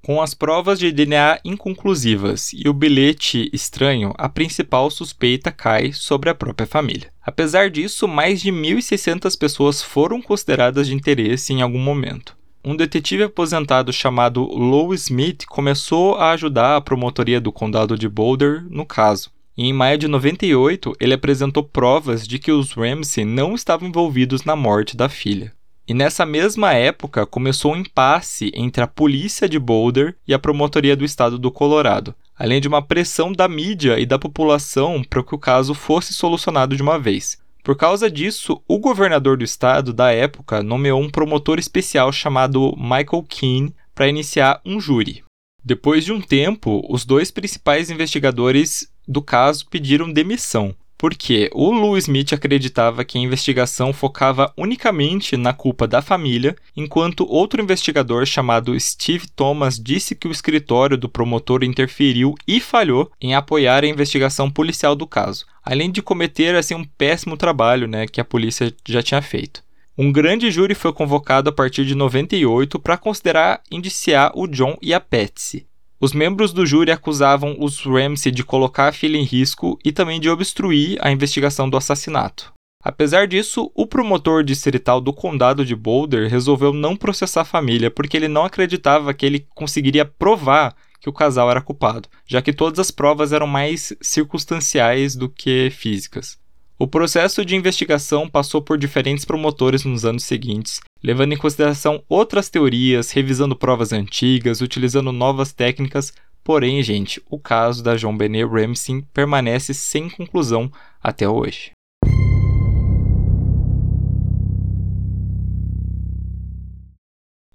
Com 0.05 0.21
as 0.21 0.35
provas 0.35 0.81
de 0.81 0.91
DNA 0.91 1.39
inconclusivas 1.45 2.53
e 2.53 2.69
o 2.69 2.73
bilhete 2.73 3.49
estranho, 3.53 4.13
a 4.19 4.29
principal 4.29 4.91
suspeita 4.91 5.53
cai 5.53 5.93
sobre 5.93 6.29
a 6.29 6.35
própria 6.35 6.67
família. 6.67 7.13
Apesar 7.23 7.71
disso, 7.71 8.09
mais 8.09 8.41
de 8.41 8.51
1.600 8.51 9.39
pessoas 9.39 9.81
foram 9.81 10.21
consideradas 10.21 10.89
de 10.89 10.95
interesse 10.95 11.53
em 11.53 11.63
algum 11.63 11.79
momento. 11.79 12.37
Um 12.65 12.75
detetive 12.75 13.23
aposentado 13.23 13.93
chamado 13.93 14.43
Lou 14.43 14.93
Smith 14.95 15.45
começou 15.47 16.17
a 16.17 16.33
ajudar 16.33 16.75
a 16.75 16.81
promotoria 16.81 17.41
do 17.41 17.53
condado 17.53 17.97
de 17.97 18.09
Boulder 18.09 18.65
no 18.69 18.85
caso 18.85 19.31
e 19.61 19.65
em 19.65 19.75
maio 19.75 19.99
de 19.99 20.09
98 20.09 20.95
ele 20.99 21.13
apresentou 21.13 21.63
provas 21.63 22.27
de 22.27 22.39
que 22.39 22.51
os 22.51 22.73
Ramsey 22.73 23.27
não 23.27 23.55
estavam 23.55 23.91
envolvidos 23.91 24.43
na 24.43 24.57
morte 24.57 24.97
da 24.97 25.07
filha. 25.07 25.53
E 25.87 25.93
nessa 25.93 26.25
mesma 26.25 26.73
época 26.73 27.27
começou 27.27 27.75
um 27.75 27.77
impasse 27.77 28.51
entre 28.55 28.83
a 28.83 28.87
polícia 28.87 29.47
de 29.47 29.59
Boulder 29.59 30.17
e 30.27 30.33
a 30.33 30.39
promotoria 30.39 30.97
do 30.97 31.05
estado 31.05 31.39
do 31.39 31.51
Colorado. 31.51 32.15
além 32.35 32.59
de 32.59 32.69
uma 32.69 32.81
pressão 32.81 33.31
da 33.31 33.47
mídia 33.47 34.01
e 34.01 34.07
da 34.07 34.19
população 34.19 35.05
para 35.05 35.23
que 35.23 35.35
o 35.35 35.39
caso 35.39 35.75
fosse 35.75 36.15
solucionado 36.15 36.75
de 36.75 36.81
uma 36.81 36.99
vez. 36.99 37.37
Por 37.63 37.77
causa 37.77 38.11
disso, 38.11 38.63
o 38.67 38.79
governador 38.79 39.37
do 39.37 39.45
estado 39.45 39.93
da 39.93 40.11
época 40.11 40.63
nomeou 40.63 41.03
um 41.03 41.11
promotor 41.11 41.59
especial 41.59 42.11
chamado 42.11 42.75
Michael 42.79 43.27
Keane 43.29 43.75
para 43.95 44.09
iniciar 44.09 44.59
um 44.65 44.81
júri. 44.81 45.23
Depois 45.63 46.07
de 46.07 46.13
um 46.13 46.21
tempo, 46.21 46.83
os 46.89 47.05
dois 47.05 47.31
principais 47.31 47.91
investigadores 47.91 48.89
do 49.11 49.21
caso 49.21 49.67
pediram 49.69 50.13
demissão, 50.13 50.73
porque 50.97 51.51
o 51.53 51.73
Lou 51.73 51.99
Smith 51.99 52.33
acreditava 52.33 53.05
que 53.05 53.19
a 53.19 53.21
investigação 53.21 53.93
focava 53.93 54.53
unicamente 54.57 55.37
na 55.37 55.53
culpa 55.53 55.89
da 55.89 56.01
família, 56.01 56.55
enquanto 56.77 57.27
outro 57.29 57.61
investigador 57.61 58.25
chamado 58.25 58.79
Steve 58.79 59.27
Thomas 59.35 59.81
disse 59.81 60.15
que 60.15 60.29
o 60.29 60.31
escritório 60.31 60.97
do 60.97 61.09
promotor 61.09 61.65
interferiu 61.65 62.37
e 62.47 62.61
falhou 62.61 63.11
em 63.21 63.35
apoiar 63.35 63.83
a 63.83 63.89
investigação 63.89 64.49
policial 64.49 64.95
do 64.95 65.09
caso, 65.09 65.45
além 65.65 65.91
de 65.91 66.01
cometer 66.01 66.55
assim 66.55 66.77
um 66.77 66.85
péssimo 66.85 67.37
trabalho, 67.37 67.89
né, 67.89 68.07
que 68.07 68.21
a 68.21 68.25
polícia 68.25 68.73
já 68.87 69.03
tinha 69.03 69.21
feito. 69.21 69.61
Um 69.99 70.13
grande 70.13 70.53
júri 70.53 70.75
foi 70.75 70.93
convocado 70.93 71.51
a 71.51 71.53
partir 71.53 71.85
de 71.85 71.97
98 71.97 72.79
para 72.79 72.97
considerar 72.97 73.61
indiciar 73.73 74.31
o 74.37 74.47
John 74.47 74.79
e 74.81 74.95
a 74.95 75.01
Patsy. 75.01 75.67
Os 76.01 76.15
membros 76.15 76.55
do 76.55 76.65
júri 76.65 76.91
acusavam 76.91 77.57
os 77.61 77.85
Ramsey 77.85 78.33
de 78.33 78.43
colocar 78.43 78.89
a 78.89 78.93
filha 78.93 79.19
em 79.19 79.23
risco 79.23 79.79
e 79.85 79.93
também 79.93 80.19
de 80.19 80.31
obstruir 80.31 80.99
a 81.03 81.13
investigação 81.13 81.69
do 81.69 81.77
assassinato. 81.77 82.55
Apesar 82.83 83.27
disso, 83.27 83.71
o 83.75 83.87
promotor 83.87 84.43
distrital 84.43 84.99
do 84.99 85.13
condado 85.13 85.63
de 85.63 85.77
Boulder 85.77 86.31
resolveu 86.31 86.73
não 86.73 86.97
processar 86.97 87.43
a 87.43 87.45
família 87.45 87.91
porque 87.91 88.17
ele 88.17 88.29
não 88.29 88.47
acreditava 88.47 89.13
que 89.13 89.27
ele 89.27 89.47
conseguiria 89.55 90.07
provar 90.07 90.75
que 90.99 91.09
o 91.11 91.13
casal 91.13 91.51
era 91.51 91.61
culpado, 91.61 92.09
já 92.27 92.41
que 92.41 92.55
todas 92.55 92.79
as 92.79 92.91
provas 92.91 93.35
eram 93.35 93.47
mais 93.47 93.93
circunstanciais 94.01 95.15
do 95.15 95.29
que 95.29 95.69
físicas. 95.71 96.40
O 96.83 96.89
processo 96.89 97.45
de 97.45 97.55
investigação 97.55 98.27
passou 98.27 98.63
por 98.63 98.79
diferentes 98.79 99.27
promotores 99.27 99.85
nos 99.85 100.07
anos 100.07 100.25
seguintes, 100.25 100.81
levando 101.03 101.35
em 101.35 101.37
consideração 101.37 102.03
outras 102.09 102.49
teorias, 102.49 103.11
revisando 103.11 103.55
provas 103.55 103.93
antigas, 103.93 104.63
utilizando 104.63 105.13
novas 105.13 105.53
técnicas. 105.53 106.11
Porém, 106.43 106.83
gente, 106.83 107.21
o 107.29 107.39
caso 107.39 107.85
da 107.85 107.97
John 107.97 108.17
Benet 108.17 108.47
Ramsey 108.47 109.05
permanece 109.13 109.75
sem 109.75 110.09
conclusão 110.09 110.73
até 111.03 111.29
hoje. 111.29 111.73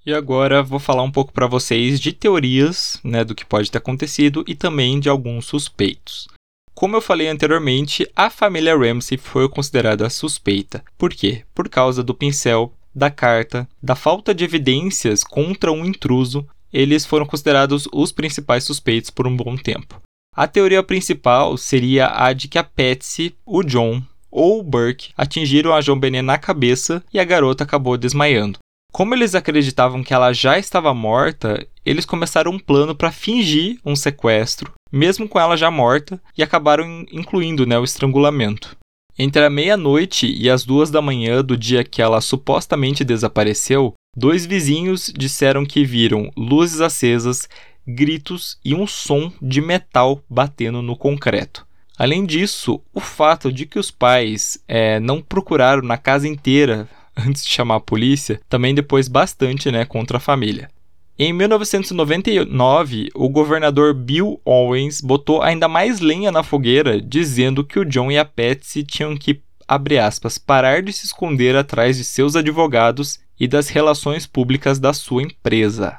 E 0.05 0.13
agora 0.13 0.62
vou 0.62 0.77
falar 0.77 1.01
um 1.01 1.12
pouco 1.12 1.34
para 1.34 1.48
vocês 1.48 2.00
de 2.00 2.13
teorias, 2.13 3.00
né, 3.03 3.24
do 3.24 3.34
que 3.34 3.44
pode 3.44 3.72
ter 3.72 3.79
acontecido 3.79 4.46
e 4.48 4.53
também 4.53 5.00
de 5.00 5.10
alguns 5.10 5.48
suspeitos. 5.48 6.27
Como 6.75 6.94
eu 6.94 7.00
falei 7.00 7.29
anteriormente, 7.29 8.05
a 8.13 8.29
família 8.29 8.77
Ramsey 8.77 9.17
foi 9.17 9.48
considerada 9.48 10.10
suspeita. 10.10 10.84
Por 10.98 11.13
quê? 11.13 11.44
Por 11.55 11.70
causa 11.70 12.03
do 12.03 12.13
pincel, 12.13 12.74
da 12.94 13.10
carta, 13.10 13.65
da 13.82 13.96
falta 13.96 14.36
de 14.36 14.44
evidências 14.44 15.24
contra 15.24 15.72
um 15.72 15.86
intruso, 15.86 16.46
eles 16.74 17.05
foram 17.05 17.25
considerados 17.25 17.88
os 17.94 18.12
principais 18.12 18.65
suspeitos 18.65 19.10
por 19.10 19.25
um 19.25 19.38
bom 19.38 19.55
tempo. 19.55 20.01
A 20.36 20.48
teoria 20.48 20.84
principal 20.84 21.55
seria 21.55 22.12
a 22.13 22.34
de 22.34 22.50
que 22.50 22.60
a 22.60 22.63
Patsy, 22.63 23.34
o 23.46 23.63
John 23.63 24.03
ou 24.29 24.60
o 24.60 24.63
Burke 24.63 25.13
atingiram 25.15 25.74
a 25.74 25.79
John 25.79 25.98
Benet 25.98 26.24
na 26.24 26.38
cabeça 26.38 27.01
e 27.13 27.22
a 27.22 27.24
garota 27.24 27.63
acabou 27.63 27.98
desmaiando. 27.98 28.60
Como 28.91 29.15
eles 29.15 29.34
acreditavam 29.34 30.03
que 30.03 30.13
ela 30.13 30.34
já 30.34 30.60
estava 30.60 30.94
morta, 30.94 31.65
eles 31.86 32.05
começaram 32.05 32.51
um 32.51 32.60
plano 32.60 32.94
para 32.94 33.13
fingir 33.13 33.79
um 33.86 33.96
sequestro 33.96 34.74
mesmo 34.96 35.28
com 35.28 35.38
ela 35.38 35.58
já 35.58 35.70
morta, 35.70 36.22
e 36.38 36.42
acabaram 36.42 37.06
incluindo 37.12 37.66
né, 37.66 37.78
o 37.78 37.84
estrangulamento. 37.84 38.78
Entre 39.20 39.44
a 39.44 39.50
meia-noite 39.50 40.25
e 40.25 40.50
as 40.50 40.64
duas 40.64 40.90
da 40.90 41.02
manhã 41.02 41.44
do 41.44 41.58
dia 41.58 41.84
que 41.84 42.02
ela 42.02 42.22
supostamente 42.22 43.04
desapareceu, 43.04 43.94
dois 44.16 44.46
vizinhos 44.46 45.12
disseram 45.16 45.66
que 45.66 45.84
viram 45.84 46.32
luzes 46.38 46.80
acesas, 46.80 47.48
gritos 47.86 48.58
e 48.64 48.74
um 48.74 48.88
som 48.88 49.32
de 49.42 49.62
metal 49.62 50.22
batendo 50.30 50.82
no 50.82 50.96
concreto. 50.96 51.68
Além 51.98 52.25
disso, 52.25 52.82
o 52.94 53.00
fato 53.00 53.52
de 53.52 53.66
que 53.66 53.80
os 53.80 53.92
pais 53.92 54.58
é, 54.68 55.00
não 55.00 55.22
procuraram 55.22 55.82
na 55.82 55.98
casa 55.98 56.28
inteira 56.28 56.88
antes 57.16 57.44
de 57.44 57.52
chamar 57.52 57.75
a 57.75 57.82
polícia 57.82 58.40
também 58.50 58.74
depois 58.74 59.08
bastante 59.08 59.72
né, 59.72 59.86
contra 59.86 60.18
a 60.18 60.22
família. 60.22 60.70
Em 61.17 61.31
1999, 61.31 63.10
o 63.15 63.29
governador 63.29 63.93
Bill 63.93 64.41
Owens 64.43 65.00
botou 65.00 65.41
ainda 65.41 65.65
mais 65.65 66.01
lenha 66.01 66.29
na 66.29 66.43
fogueira, 66.43 67.01
dizendo 67.01 67.63
que 67.63 67.79
o 67.79 67.86
John 67.86 68.12
e 68.12 68.17
a 68.17 68.25
Patsy 68.25 68.84
tinham 68.84 69.15
que, 69.15 69.39
abre 69.65 69.98
aspas, 69.98 70.38
parar 70.38 70.81
de 70.81 70.91
se 70.91 71.05
esconder 71.05 71.55
atrás 71.55 71.95
de 71.95 72.03
seus 72.03 72.36
advogados 72.36 73.17
e 73.39 73.48
das 73.48 73.69
relações 73.69 74.27
públicas 74.27 74.77
da 74.77 74.91
sua 74.91 75.24
empresa. 75.24 75.98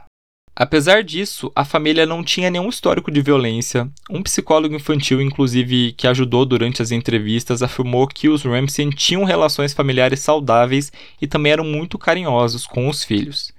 Apesar 0.55 1.03
disso, 1.03 1.51
a 1.57 1.65
família 1.65 2.05
não 2.05 2.23
tinha 2.23 2.51
nenhum 2.51 2.69
histórico 2.69 3.11
de 3.11 3.23
violência. 3.23 3.91
Um 4.11 4.23
psicólogo 4.23 4.75
infantil, 4.75 5.23
inclusive, 5.23 5.93
que 5.93 6.07
ajudou 6.07 6.45
durante 6.45 6.83
as 6.83 6.91
entrevistas, 6.91 7.63
afirmou 7.63 8.07
que 8.07 8.29
os 8.29 8.43
Ramsey 8.43 8.91
tinham 8.91 9.25
relações 9.25 9.73
familiares 9.73 10.21
saudáveis 10.21 10.93
e 11.23 11.27
também 11.27 11.53
eram 11.53 11.65
muito 11.65 11.99
carinhosos 11.99 12.67
com 12.67 12.87
os 12.87 13.03
filhos. 13.03 13.56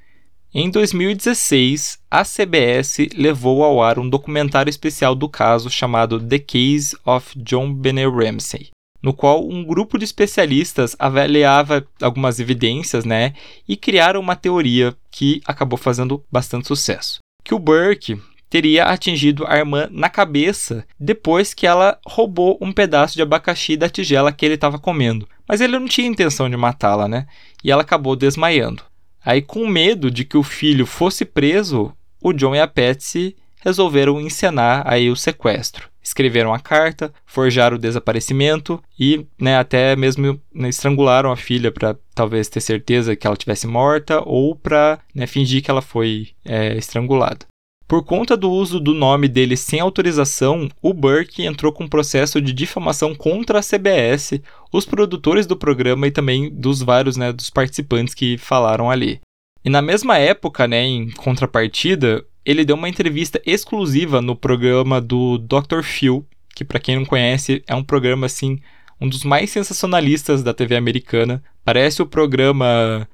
Em 0.60 0.72
2016, 0.72 2.00
a 2.10 2.24
CBS 2.24 2.98
levou 3.16 3.64
ao 3.64 3.80
ar 3.80 4.00
um 4.00 4.10
documentário 4.10 4.72
especial 4.72 5.14
do 5.14 5.30
caso 5.30 5.70
chamado 5.70 6.20
The 6.20 6.40
Case 6.40 6.98
of 7.06 7.38
John 7.38 7.72
Benet 7.72 8.10
Ramsey, 8.10 8.72
no 9.00 9.14
qual 9.14 9.48
um 9.48 9.64
grupo 9.64 10.00
de 10.00 10.06
especialistas 10.06 10.96
avaliava 10.98 11.86
algumas 12.02 12.40
evidências, 12.40 13.06
né, 13.06 13.36
e 13.70 13.78
criaram 13.78 14.20
uma 14.20 14.36
teoria 14.36 14.96
que 15.12 15.44
acabou 15.46 15.78
fazendo 15.78 16.24
bastante 16.32 16.66
sucesso. 16.66 17.20
Que 17.44 17.54
o 17.54 17.60
Burke 17.60 18.20
teria 18.50 18.86
atingido 18.86 19.46
a 19.46 19.58
irmã 19.58 19.88
na 19.92 20.10
cabeça 20.10 20.84
depois 21.00 21.54
que 21.54 21.68
ela 21.68 22.00
roubou 22.04 22.58
um 22.60 22.72
pedaço 22.72 23.14
de 23.14 23.22
abacaxi 23.22 23.78
da 23.78 23.92
tigela 23.92 24.32
que 24.32 24.44
ele 24.44 24.56
estava 24.56 24.80
comendo. 24.80 25.30
Mas 25.48 25.62
ele 25.62 25.78
não 25.78 25.88
tinha 25.88 26.08
intenção 26.08 26.50
de 26.50 26.58
matá-la, 26.58 27.08
né? 27.08 27.28
E 27.64 27.70
ela 27.70 27.84
acabou 27.84 28.16
desmaiando. 28.16 28.82
Aí, 29.28 29.42
com 29.42 29.68
medo 29.68 30.10
de 30.10 30.24
que 30.24 30.38
o 30.38 30.42
filho 30.42 30.86
fosse 30.86 31.26
preso, 31.26 31.92
o 32.24 32.32
John 32.32 32.56
e 32.56 32.62
a 32.62 32.66
Patsy 32.66 33.36
resolveram 33.60 34.22
encenar 34.22 34.84
aí 34.86 35.10
o 35.10 35.18
sequestro. 35.18 35.90
Escreveram 36.02 36.54
a 36.54 36.60
carta, 36.62 37.14
forjaram 37.26 37.76
o 37.76 37.80
desaparecimento 37.80 38.82
e 38.98 39.28
né, 39.38 39.58
até 39.58 39.98
mesmo 39.98 40.40
né, 40.56 40.70
estrangularam 40.70 41.30
a 41.30 41.36
filha 41.36 41.74
para 41.74 41.98
talvez 42.16 42.48
ter 42.48 42.62
certeza 42.62 43.18
que 43.18 43.28
ela 43.28 43.36
tivesse 43.36 43.68
morta 43.68 44.22
ou 44.26 44.56
para 44.56 44.98
né, 45.14 45.28
fingir 45.28 45.62
que 45.62 45.70
ela 45.70 45.82
foi 45.82 46.30
é, 46.46 46.78
estrangulada. 46.78 47.46
Por 47.88 48.04
conta 48.04 48.36
do 48.36 48.52
uso 48.52 48.82
do 48.82 48.94
nome 48.94 49.30
dele 49.30 49.56
sem 49.56 49.80
autorização, 49.80 50.68
o 50.82 50.94
Burke 50.94 51.46
entrou 51.46 51.72
com 51.72 51.86
um 51.86 51.88
processo 51.88 52.42
de 52.42 52.52
difamação 52.52 53.16
contra 53.16 53.60
a 53.60 53.64
CBS, 53.64 54.42
os 54.74 54.86
produtores 54.86 55.46
do 55.46 55.56
programa 55.56 56.06
e 56.06 56.12
também 56.12 56.50
dos 56.50 56.82
vários 56.82 57.16
né, 57.16 57.32
dos 57.32 57.50
participantes 57.50 58.14
que 58.14 58.38
falaram 58.38 58.92
ali. 58.92 59.22
E 59.64 59.70
na 59.70 59.82
mesma 59.82 60.18
época, 60.18 60.68
né, 60.68 60.84
em 60.84 61.10
contrapartida, 61.12 62.26
ele 62.46 62.66
deu 62.66 62.76
uma 62.76 62.90
entrevista 62.90 63.42
exclusiva 63.46 64.22
no 64.22 64.36
programa 64.36 65.00
do 65.00 65.38
Dr. 65.38 65.82
Phil, 65.82 66.26
que 66.54 66.66
para 66.66 66.82
quem 66.82 66.98
não 66.98 67.06
conhece 67.06 67.64
é 67.68 67.74
um 67.74 67.84
programa 67.84 68.26
assim, 68.26 68.60
um 69.00 69.08
dos 69.08 69.24
mais 69.24 69.50
sensacionalistas 69.50 70.44
da 70.44 70.54
TV 70.54 70.76
americana. 70.76 71.42
Parece 71.64 72.02
o 72.02 72.06
programa 72.06 73.08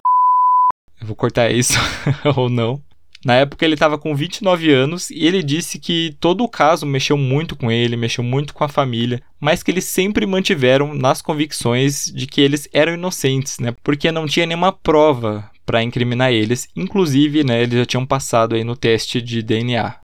eu 0.99 1.07
vou 1.07 1.15
cortar 1.15 1.51
isso 1.51 1.77
ou 2.35 2.49
não. 2.49 2.81
Na 3.23 3.35
época 3.35 3.63
ele 3.63 3.75
estava 3.75 3.97
com 3.97 4.15
29 4.15 4.71
anos 4.71 5.09
e 5.09 5.25
ele 5.25 5.41
disse 5.41 5.79
que 5.79 6.15
todo 6.19 6.43
o 6.43 6.49
caso 6.49 6.85
mexeu 6.85 7.17
muito 7.17 7.55
com 7.55 7.71
ele, 7.71 7.95
mexeu 7.95 8.23
muito 8.23 8.53
com 8.53 8.63
a 8.63 8.69
família, 8.69 9.21
mas 9.39 9.63
que 9.63 9.71
eles 9.71 9.85
sempre 9.85 10.25
mantiveram 10.25 10.93
nas 10.93 11.21
convicções 11.21 12.05
de 12.05 12.27
que 12.27 12.41
eles 12.41 12.67
eram 12.73 12.93
inocentes, 12.93 13.59
né? 13.59 13.73
Porque 13.83 14.11
não 14.11 14.25
tinha 14.25 14.45
nenhuma 14.45 14.71
prova 14.71 15.49
para 15.65 15.83
incriminar 15.83 16.31
eles, 16.31 16.67
inclusive, 16.75 17.43
né, 17.43 17.63
eles 17.63 17.79
já 17.79 17.85
tinham 17.85 18.05
passado 18.05 18.55
aí 18.55 18.63
no 18.63 18.75
teste 18.75 19.21
de 19.21 19.41
DNA. 19.41 20.02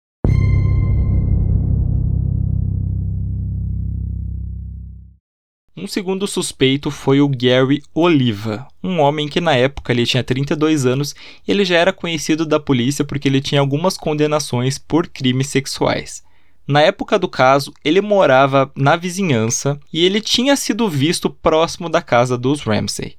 Um 5.77 5.89
segundo 5.89 6.25
suspeito 6.29 6.89
foi 6.89 7.21
o 7.21 7.29
Gary 7.29 7.83
Oliva, 7.93 8.69
um 8.81 9.01
homem 9.01 9.27
que 9.27 9.41
na 9.41 9.57
época 9.57 9.93
ele 9.93 10.07
tinha 10.07 10.23
32 10.23 10.87
anos 10.87 11.17
e 11.47 11.51
ele 11.51 11.65
já 11.65 11.77
era 11.77 11.93
conhecido 11.93 12.47
da 12.47 12.61
polícia 12.61 13.05
porque 13.05 13.27
ele 13.27 13.41
tinha 13.41 13.61
algumas 13.61 13.97
condenações 13.97 14.79
por 14.79 15.09
crimes 15.09 15.49
sexuais. 15.49 16.23
Na 16.65 16.81
época 16.81 17.19
do 17.19 17.29
caso, 17.29 17.75
ele 17.85 18.01
morava 18.01 18.71
na 18.77 18.95
vizinhança 18.95 19.79
e 19.93 20.05
ele 20.05 20.21
tinha 20.21 20.55
sido 20.55 20.89
visto 20.89 21.29
próximo 21.29 21.89
da 21.89 22.01
casa 22.01 22.39
dos 22.39 22.61
Ramsey. 22.61 23.17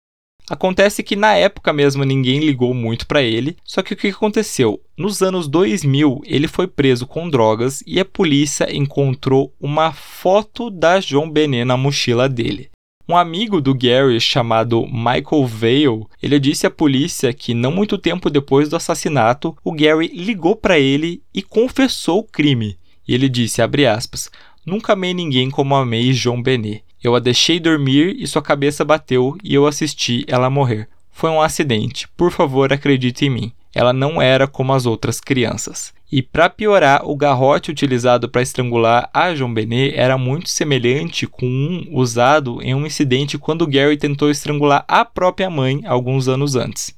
Acontece 0.50 1.02
que 1.02 1.16
na 1.16 1.34
época 1.36 1.74
mesmo 1.74 2.04
ninguém 2.04 2.40
ligou 2.40 2.74
muito 2.74 3.08
para 3.08 3.24
ele, 3.24 3.58
só 3.64 3.82
que 3.82 3.94
o 3.94 3.98
que 3.98 4.10
aconteceu? 4.10 4.80
Nos 4.96 5.22
anos 5.24 5.48
2000, 5.48 6.22
ele 6.26 6.48
foi 6.48 6.68
preso 6.68 7.08
com 7.08 7.30
drogas 7.30 7.84
e 7.88 8.00
a 8.00 8.06
polícia 8.06 8.74
encontrou 8.76 9.54
uma 9.60 9.92
foto 9.92 10.70
da 10.70 11.00
John 11.00 11.30
Benet 11.30 11.66
na 11.66 11.76
mochila 11.76 12.30
dele. 12.30 12.70
Um 13.08 13.18
amigo 13.18 13.62
do 13.62 13.74
Gary 13.76 14.20
chamado 14.20 14.86
Michael 14.88 15.46
Vale, 15.46 16.06
ele 16.22 16.40
disse 16.40 16.66
à 16.66 16.72
polícia 16.72 17.34
que 17.34 17.54
não 17.54 17.72
muito 17.72 17.98
tempo 17.98 18.30
depois 18.30 18.70
do 18.70 18.76
assassinato, 18.76 19.56
o 19.64 19.72
Gary 19.72 20.08
ligou 20.08 20.56
para 20.56 20.80
ele 20.80 21.22
e 21.34 21.42
confessou 21.44 22.20
o 22.20 22.24
crime. 22.24 22.78
E 23.08 23.14
ele 23.14 23.30
disse, 23.30 23.62
aspas, 23.62 24.32
Nunca 24.66 24.94
amei 24.94 25.14
ninguém 25.14 25.52
como 25.52 25.76
amei 25.76 26.12
John 26.14 26.42
Benet. 26.42 26.85
Eu 27.06 27.14
a 27.14 27.20
deixei 27.20 27.60
dormir 27.60 28.16
e 28.18 28.26
sua 28.26 28.42
cabeça 28.42 28.84
bateu 28.84 29.38
e 29.44 29.54
eu 29.54 29.68
assisti 29.68 30.26
ela 30.28 30.50
morrer. 30.50 30.90
Foi 31.12 31.30
um 31.30 31.40
acidente. 31.40 32.08
Por 32.18 32.32
favor, 32.32 32.74
acredite 32.74 33.26
em 33.26 33.30
mim. 33.30 33.52
Ela 33.76 33.94
não 33.94 34.20
era 34.20 34.48
como 34.48 34.74
as 34.74 34.88
outras 34.88 35.20
crianças. 35.20 35.94
E 36.12 36.24
para 36.24 36.50
piorar, 36.50 37.08
o 37.08 37.16
garrote 37.16 37.70
utilizado 37.70 38.28
para 38.28 38.42
estrangular 38.42 39.08
a 39.14 39.32
John 39.36 39.54
Benet 39.54 39.96
era 39.96 40.18
muito 40.18 40.50
semelhante 40.50 41.28
com 41.28 41.46
um 41.46 41.90
usado 41.92 42.60
em 42.64 42.74
um 42.74 42.88
incidente 42.88 43.38
quando 43.38 43.68
Gary 43.68 43.98
tentou 43.98 44.32
estrangular 44.32 44.84
a 44.88 45.06
própria 45.06 45.48
mãe 45.48 45.84
alguns 45.86 46.28
anos 46.28 46.56
antes. 46.56 46.96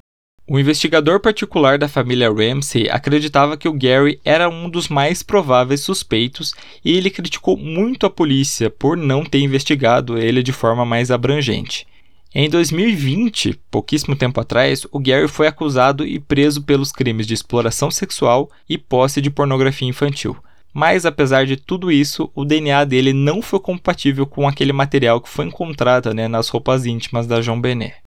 O 0.50 0.58
investigador 0.58 1.20
particular 1.20 1.78
da 1.78 1.90
família 1.90 2.32
Ramsey 2.32 2.90
acreditava 2.90 3.58
que 3.58 3.68
o 3.68 3.74
Gary 3.74 4.18
era 4.24 4.48
um 4.48 4.70
dos 4.70 4.88
mais 4.88 5.22
prováveis 5.22 5.82
suspeitos 5.82 6.54
e 6.86 6.96
ele 6.96 7.10
criticou 7.10 7.58
muito 7.58 8.06
a 8.06 8.10
polícia 8.10 8.70
por 8.70 8.96
não 8.96 9.26
ter 9.26 9.40
investigado 9.40 10.18
ele 10.18 10.42
de 10.42 10.54
forma 10.54 10.86
mais 10.86 11.12
abrangente. 11.12 11.86
Em 12.34 12.50
2020, 12.50 13.60
pouquíssimo 13.70 14.16
tempo 14.16 14.40
atrás, 14.40 14.88
o 14.90 15.00
Gary 15.00 15.28
foi 15.28 15.48
acusado 15.48 16.08
e 16.08 16.18
preso 16.18 16.64
pelos 16.64 16.94
crimes 16.94 17.28
de 17.28 17.34
exploração 17.34 17.92
sexual 17.92 18.50
e 18.70 18.78
posse 18.78 19.20
de 19.20 19.30
pornografia 19.30 19.90
infantil. 19.90 20.38
Mas 20.74 21.06
apesar 21.06 21.46
de 21.46 21.58
tudo 21.58 21.92
isso, 21.92 22.32
o 22.34 22.46
DNA 22.46 22.86
dele 22.86 23.12
não 23.12 23.42
foi 23.42 23.60
compatível 23.60 24.26
com 24.26 24.48
aquele 24.48 24.72
material 24.72 25.20
que 25.20 25.28
foi 25.28 25.44
encontrado 25.44 26.14
né, 26.14 26.30
nas 26.30 26.48
roupas 26.48 26.86
íntimas 26.86 27.28
da 27.28 27.42
João 27.42 27.60
Benet. 27.60 28.07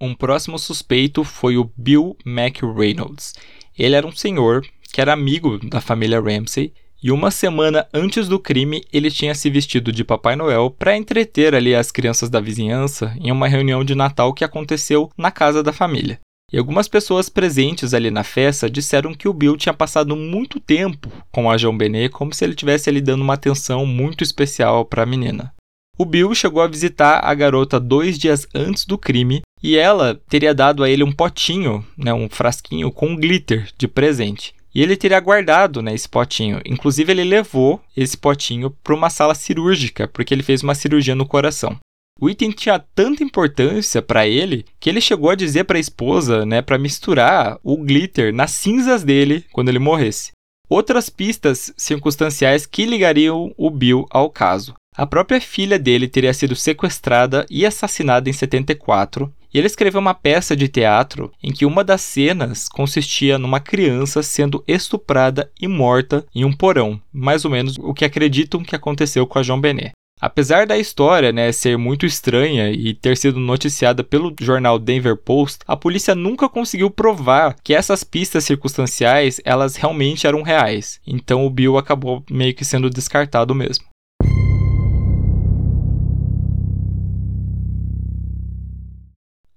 Um 0.00 0.14
próximo 0.14 0.58
suspeito 0.58 1.22
foi 1.22 1.58
o 1.58 1.70
Bill 1.76 2.16
McReynolds. 2.24 3.34
Ele 3.78 3.94
era 3.94 4.06
um 4.06 4.12
senhor 4.12 4.64
que 4.90 5.00
era 5.00 5.12
amigo 5.12 5.58
da 5.68 5.80
família 5.80 6.18
Ramsey 6.20 6.72
e 7.02 7.12
uma 7.12 7.30
semana 7.30 7.86
antes 7.92 8.26
do 8.26 8.38
crime 8.38 8.82
ele 8.92 9.10
tinha 9.10 9.34
se 9.34 9.50
vestido 9.50 9.92
de 9.92 10.02
Papai 10.02 10.36
Noel 10.36 10.70
para 10.70 10.96
entreter 10.96 11.54
ali 11.54 11.74
as 11.74 11.90
crianças 11.90 12.30
da 12.30 12.40
vizinhança 12.40 13.14
em 13.20 13.30
uma 13.30 13.46
reunião 13.46 13.84
de 13.84 13.94
Natal 13.94 14.32
que 14.32 14.44
aconteceu 14.44 15.10
na 15.18 15.30
casa 15.30 15.62
da 15.62 15.72
família. 15.72 16.18
E 16.50 16.58
algumas 16.58 16.88
pessoas 16.88 17.28
presentes 17.28 17.94
ali 17.94 18.10
na 18.10 18.24
festa 18.24 18.68
disseram 18.68 19.14
que 19.14 19.28
o 19.28 19.32
Bill 19.34 19.56
tinha 19.56 19.72
passado 19.72 20.16
muito 20.16 20.58
tempo 20.58 21.10
com 21.30 21.50
a 21.50 21.56
João 21.56 21.76
Benet, 21.76 22.10
como 22.10 22.34
se 22.34 22.44
ele 22.44 22.54
estivesse 22.54 22.88
ali 22.88 23.00
dando 23.00 23.22
uma 23.22 23.34
atenção 23.34 23.86
muito 23.86 24.24
especial 24.24 24.84
para 24.84 25.02
a 25.02 25.06
menina. 25.06 25.52
O 25.98 26.04
Bill 26.04 26.34
chegou 26.34 26.62
a 26.62 26.66
visitar 26.66 27.20
a 27.22 27.34
garota 27.34 27.78
dois 27.78 28.18
dias 28.18 28.46
antes 28.54 28.86
do 28.86 28.96
crime 28.96 29.42
e 29.62 29.76
ela 29.76 30.20
teria 30.28 30.54
dado 30.54 30.82
a 30.82 30.88
ele 30.88 31.04
um 31.04 31.12
potinho, 31.12 31.84
né, 31.96 32.12
um 32.12 32.28
frasquinho 32.28 32.90
com 32.90 33.14
glitter 33.14 33.68
de 33.76 33.86
presente. 33.86 34.54
E 34.74 34.82
ele 34.82 34.96
teria 34.96 35.20
guardado 35.20 35.82
né, 35.82 35.94
esse 35.94 36.08
potinho. 36.08 36.60
Inclusive, 36.64 37.12
ele 37.12 37.24
levou 37.24 37.80
esse 37.96 38.16
potinho 38.16 38.70
para 38.70 38.94
uma 38.94 39.10
sala 39.10 39.34
cirúrgica, 39.34 40.08
porque 40.08 40.32
ele 40.32 40.42
fez 40.42 40.62
uma 40.62 40.74
cirurgia 40.74 41.14
no 41.14 41.26
coração. 41.26 41.76
O 42.20 42.28
item 42.28 42.50
tinha 42.50 42.78
tanta 42.78 43.24
importância 43.24 44.00
para 44.02 44.28
ele 44.28 44.66
que 44.78 44.90
ele 44.90 45.00
chegou 45.00 45.30
a 45.30 45.34
dizer 45.34 45.64
para 45.64 45.78
a 45.78 45.80
esposa, 45.80 46.44
né, 46.44 46.62
para 46.62 46.78
misturar 46.78 47.58
o 47.62 47.76
glitter 47.78 48.32
nas 48.32 48.52
cinzas 48.52 49.02
dele 49.02 49.44
quando 49.52 49.70
ele 49.70 49.78
morresse. 49.78 50.32
Outras 50.68 51.10
pistas 51.10 51.72
circunstanciais 51.76 52.64
que 52.64 52.84
ligariam 52.84 53.52
o 53.56 53.70
Bill 53.70 54.06
ao 54.10 54.30
caso. 54.30 54.74
A 54.96 55.06
própria 55.06 55.40
filha 55.40 55.78
dele 55.78 56.08
teria 56.08 56.34
sido 56.34 56.56
sequestrada 56.56 57.46
e 57.48 57.64
assassinada 57.64 58.28
em 58.28 58.32
74, 58.32 59.32
e 59.52 59.58
ele 59.58 59.66
escreveu 59.66 60.00
uma 60.00 60.14
peça 60.14 60.56
de 60.56 60.68
teatro 60.68 61.32
em 61.42 61.52
que 61.52 61.64
uma 61.64 61.84
das 61.84 62.00
cenas 62.00 62.68
consistia 62.68 63.38
numa 63.38 63.60
criança 63.60 64.22
sendo 64.22 64.64
estuprada 64.66 65.50
e 65.60 65.68
morta 65.68 66.26
em 66.34 66.44
um 66.44 66.52
porão, 66.52 67.00
mais 67.12 67.44
ou 67.44 67.50
menos 67.50 67.76
o 67.78 67.94
que 67.94 68.04
acreditam 68.04 68.64
que 68.64 68.74
aconteceu 68.74 69.26
com 69.26 69.38
a 69.38 69.42
João 69.42 69.60
Benet. 69.60 69.92
Apesar 70.20 70.66
da 70.66 70.76
história 70.76 71.32
né, 71.32 71.50
ser 71.50 71.78
muito 71.78 72.04
estranha 72.04 72.70
e 72.70 72.92
ter 72.92 73.16
sido 73.16 73.40
noticiada 73.40 74.04
pelo 74.04 74.34
jornal 74.38 74.78
Denver 74.78 75.16
Post, 75.16 75.60
a 75.66 75.74
polícia 75.74 76.14
nunca 76.14 76.46
conseguiu 76.46 76.90
provar 76.90 77.56
que 77.64 77.72
essas 77.72 78.04
pistas 78.04 78.44
circunstanciais 78.44 79.40
elas 79.46 79.76
realmente 79.76 80.26
eram 80.26 80.42
reais. 80.42 81.00
Então 81.06 81.46
o 81.46 81.50
Bill 81.50 81.78
acabou 81.78 82.22
meio 82.30 82.54
que 82.54 82.66
sendo 82.66 82.90
descartado 82.90 83.54
mesmo. 83.54 83.86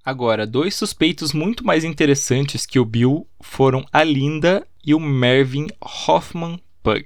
Agora, 0.05 0.45
dois 0.45 0.75
suspeitos 0.75 1.31
muito 1.31 1.65
mais 1.65 1.85
interessantes 1.85 2.65
que 2.65 2.77
o 2.77 2.83
Bill 2.83 3.25
foram 3.39 3.85
a 3.91 4.03
Linda 4.03 4.67
e 4.85 4.93
o 4.93 4.99
Mervyn 4.99 5.67
Hoffman 5.81 6.59
Pug. 6.83 7.05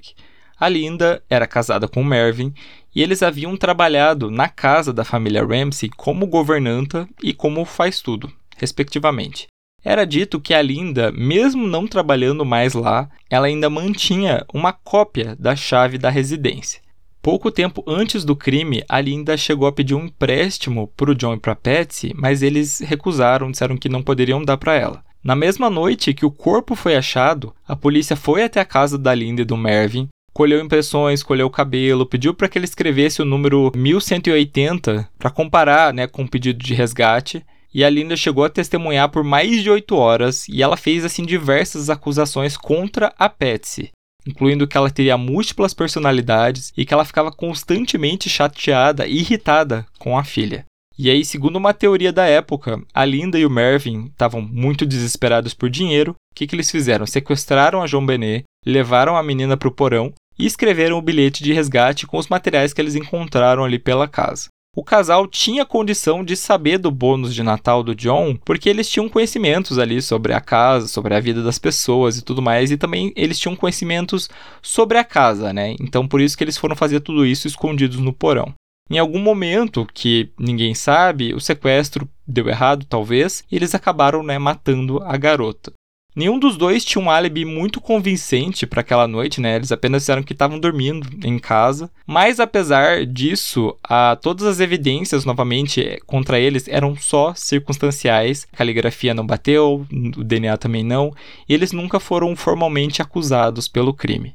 A 0.59 0.67
Linda 0.67 1.23
era 1.29 1.45
casada 1.45 1.87
com 1.87 2.01
o 2.01 2.05
Mervyn 2.05 2.51
e 2.95 3.03
eles 3.03 3.21
haviam 3.21 3.55
trabalhado 3.55 4.31
na 4.31 4.49
casa 4.49 4.91
da 4.91 5.05
família 5.05 5.45
Ramsey 5.45 5.91
como 5.95 6.25
governanta 6.25 7.07
e 7.21 7.33
como 7.33 7.63
faz 7.65 8.01
tudo, 8.01 8.33
respectivamente. 8.55 9.45
Era 9.85 10.03
dito 10.03 10.41
que 10.41 10.55
a 10.55 10.61
Linda, 10.61 11.11
mesmo 11.11 11.67
não 11.67 11.85
trabalhando 11.85 12.43
mais 12.43 12.73
lá, 12.73 13.07
ela 13.29 13.45
ainda 13.45 13.69
mantinha 13.69 14.43
uma 14.51 14.73
cópia 14.73 15.35
da 15.37 15.55
chave 15.55 15.99
da 15.99 16.09
residência. 16.09 16.81
Pouco 17.21 17.51
tempo 17.51 17.83
antes 17.85 18.23
do 18.23 18.35
crime, 18.35 18.83
a 18.87 19.01
Linda 19.01 19.35
chegou 19.35 19.67
a 19.67 19.71
pedir 19.71 19.95
um 19.95 20.05
empréstimo 20.05 20.87
para 20.95 21.11
o 21.11 21.15
John 21.15 21.33
e 21.33 21.39
para 21.39 21.55
Patsy, 21.55 22.13
mas 22.15 22.41
eles 22.41 22.79
recusaram, 22.79 23.51
disseram 23.51 23.75
que 23.75 23.89
não 23.89 24.01
poderiam 24.01 24.43
dar 24.43 24.57
para 24.57 24.75
ela. 24.75 25.03
Na 25.23 25.35
mesma 25.35 25.69
noite 25.69 26.13
que 26.13 26.25
o 26.25 26.31
corpo 26.31 26.73
foi 26.73 26.95
achado, 26.95 27.53
a 27.67 27.75
polícia 27.75 28.15
foi 28.15 28.43
até 28.43 28.61
a 28.61 28.65
casa 28.65 28.97
da 28.97 29.13
Linda 29.13 29.41
e 29.41 29.45
do 29.45 29.57
Mervyn, 29.57 30.07
colheu 30.33 30.61
impressões, 30.61 31.21
colheu 31.23 31.47
o 31.47 31.51
cabelo, 31.51 32.05
pediu 32.05 32.33
para 32.33 32.47
que 32.47 32.57
ele 32.57 32.65
escrevesse 32.65 33.21
o 33.21 33.25
número 33.25 33.71
1180 33.75 35.09
para 35.17 35.29
comparar 35.29 35.93
né, 35.93 36.07
com 36.07 36.23
o 36.23 36.29
pedido 36.29 36.63
de 36.63 36.73
resgate. 36.73 37.43
E 37.73 37.83
a 37.83 37.89
Linda 37.89 38.15
chegou 38.15 38.45
a 38.45 38.49
testemunhar 38.49 39.09
por 39.09 39.23
mais 39.23 39.61
de 39.61 39.69
oito 39.69 39.95
horas 39.95 40.47
e 40.47 40.63
ela 40.63 40.77
fez 40.77 41.03
assim 41.03 41.25
diversas 41.25 41.89
acusações 41.89 42.55
contra 42.55 43.13
a 43.17 43.27
Patsy 43.27 43.91
incluindo 44.27 44.67
que 44.67 44.77
ela 44.77 44.91
teria 44.91 45.17
múltiplas 45.17 45.73
personalidades 45.73 46.73
e 46.75 46.85
que 46.85 46.93
ela 46.93 47.05
ficava 47.05 47.31
constantemente 47.31 48.29
chateada 48.29 49.07
e 49.07 49.19
irritada 49.19 49.85
com 49.97 50.17
a 50.17 50.23
filha. 50.23 50.65
E 50.99 51.09
aí, 51.09 51.23
segundo 51.23 51.57
uma 51.57 51.73
teoria 51.73 52.11
da 52.11 52.25
época, 52.25 52.81
a 52.93 53.05
Linda 53.05 53.37
e 53.37 53.45
o 53.45 53.49
Mervyn 53.49 54.07
estavam 54.07 54.41
muito 54.41 54.85
desesperados 54.85 55.53
por 55.53 55.69
dinheiro. 55.69 56.11
O 56.11 56.35
que, 56.35 56.47
que 56.47 56.55
eles 56.55 56.71
fizeram? 56.71 57.05
Sequestraram 57.05 57.81
a 57.81 57.87
João 57.87 58.05
Benet, 58.05 58.43
levaram 58.65 59.15
a 59.15 59.23
menina 59.23 59.55
para 59.55 59.67
o 59.67 59.73
porão 59.73 60.11
e 60.37 60.45
escreveram 60.45 60.97
o 60.97 61.01
bilhete 61.01 61.43
de 61.43 61.53
resgate 61.53 62.07
com 62.07 62.17
os 62.17 62.27
materiais 62.27 62.73
que 62.73 62.81
eles 62.81 62.95
encontraram 62.95 63.63
ali 63.63 63.79
pela 63.79 64.07
casa 64.07 64.49
o 64.77 64.83
casal 64.83 65.25
tinha 65.25 65.65
condição 65.65 66.23
de 66.23 66.35
saber 66.35 66.77
do 66.77 66.91
bônus 66.91 67.33
de 67.33 67.41
Natal 67.41 67.81
do 67.81 67.95
John, 67.95 68.37
porque 68.45 68.69
eles 68.69 68.87
tinham 68.87 69.09
conhecimentos 69.09 69.79
ali 69.79 69.99
sobre 70.03 70.33
a 70.33 70.39
casa, 70.39 70.87
sobre 70.87 71.15
a 71.15 71.19
vida 71.19 71.41
das 71.41 71.57
pessoas 71.57 72.19
e 72.19 72.21
tudo 72.23 72.43
mais, 72.43 72.69
e 72.69 72.77
também 72.77 73.11
eles 73.15 73.39
tinham 73.39 73.55
conhecimentos 73.55 74.29
sobre 74.61 74.99
a 74.99 75.03
casa, 75.03 75.51
né? 75.51 75.75
Então 75.81 76.07
por 76.07 76.21
isso 76.21 76.37
que 76.37 76.43
eles 76.43 76.57
foram 76.57 76.75
fazer 76.75 76.99
tudo 76.99 77.25
isso 77.25 77.47
escondidos 77.47 77.97
no 77.97 78.13
porão. 78.13 78.53
Em 78.87 78.99
algum 78.99 79.19
momento 79.19 79.83
que 79.95 80.29
ninguém 80.37 80.75
sabe, 80.75 81.33
o 81.33 81.39
sequestro 81.39 82.07
deu 82.27 82.47
errado, 82.47 82.85
talvez, 82.85 83.43
e 83.51 83.55
eles 83.55 83.73
acabaram 83.73 84.21
né, 84.21 84.37
matando 84.37 85.01
a 85.03 85.17
garota. 85.17 85.73
Nenhum 86.17 86.39
dos 86.39 86.57
dois 86.57 86.83
tinha 86.83 86.99
um 86.99 87.11
álibi 87.11 87.45
muito 87.45 87.79
convincente 87.79 88.65
para 88.65 88.81
aquela 88.81 89.07
noite, 89.07 89.39
né? 89.39 89.55
Eles 89.55 89.71
apenas 89.71 90.01
disseram 90.01 90.23
que 90.23 90.33
estavam 90.33 90.59
dormindo 90.59 91.07
em 91.23 91.37
casa. 91.37 91.91
Mas 92.07 92.39
apesar 92.39 93.05
disso, 93.05 93.77
a, 93.83 94.17
todas 94.19 94.47
as 94.47 94.59
evidências, 94.59 95.25
novamente, 95.25 96.01
contra 96.07 96.39
eles 96.39 96.67
eram 96.67 96.95
só 96.95 97.35
circunstanciais. 97.35 98.47
A 98.51 98.57
caligrafia 98.57 99.13
não 99.13 99.27
bateu, 99.27 99.85
o 100.17 100.23
DNA 100.23 100.57
também 100.57 100.83
não, 100.83 101.13
e 101.47 101.53
eles 101.53 101.71
nunca 101.71 101.99
foram 101.99 102.35
formalmente 102.35 102.99
acusados 102.99 103.67
pelo 103.67 103.93
crime. 103.93 104.33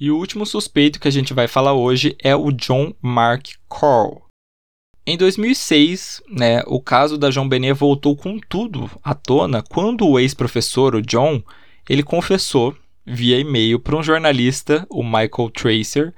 E 0.00 0.10
o 0.10 0.16
último 0.16 0.44
suspeito 0.44 0.98
que 0.98 1.06
a 1.06 1.12
gente 1.12 1.32
vai 1.32 1.46
falar 1.46 1.74
hoje 1.74 2.16
é 2.20 2.34
o 2.34 2.50
John 2.50 2.92
Mark 3.00 3.46
Call. 3.68 4.27
Em 5.10 5.16
2006, 5.16 6.22
né, 6.28 6.62
o 6.66 6.78
caso 6.82 7.16
da 7.16 7.30
João 7.30 7.48
Benet 7.48 7.72
voltou 7.72 8.14
com 8.14 8.38
tudo 8.38 8.90
à 9.02 9.14
tona 9.14 9.62
quando 9.62 10.06
o 10.06 10.18
ex-professor, 10.18 10.94
o 10.94 11.00
John, 11.00 11.42
ele 11.88 12.02
confessou 12.02 12.76
via 13.06 13.40
e-mail 13.40 13.80
para 13.80 13.96
um 13.96 14.02
jornalista, 14.02 14.86
o 14.90 15.02
Michael 15.02 15.50
Tracer, 15.54 16.12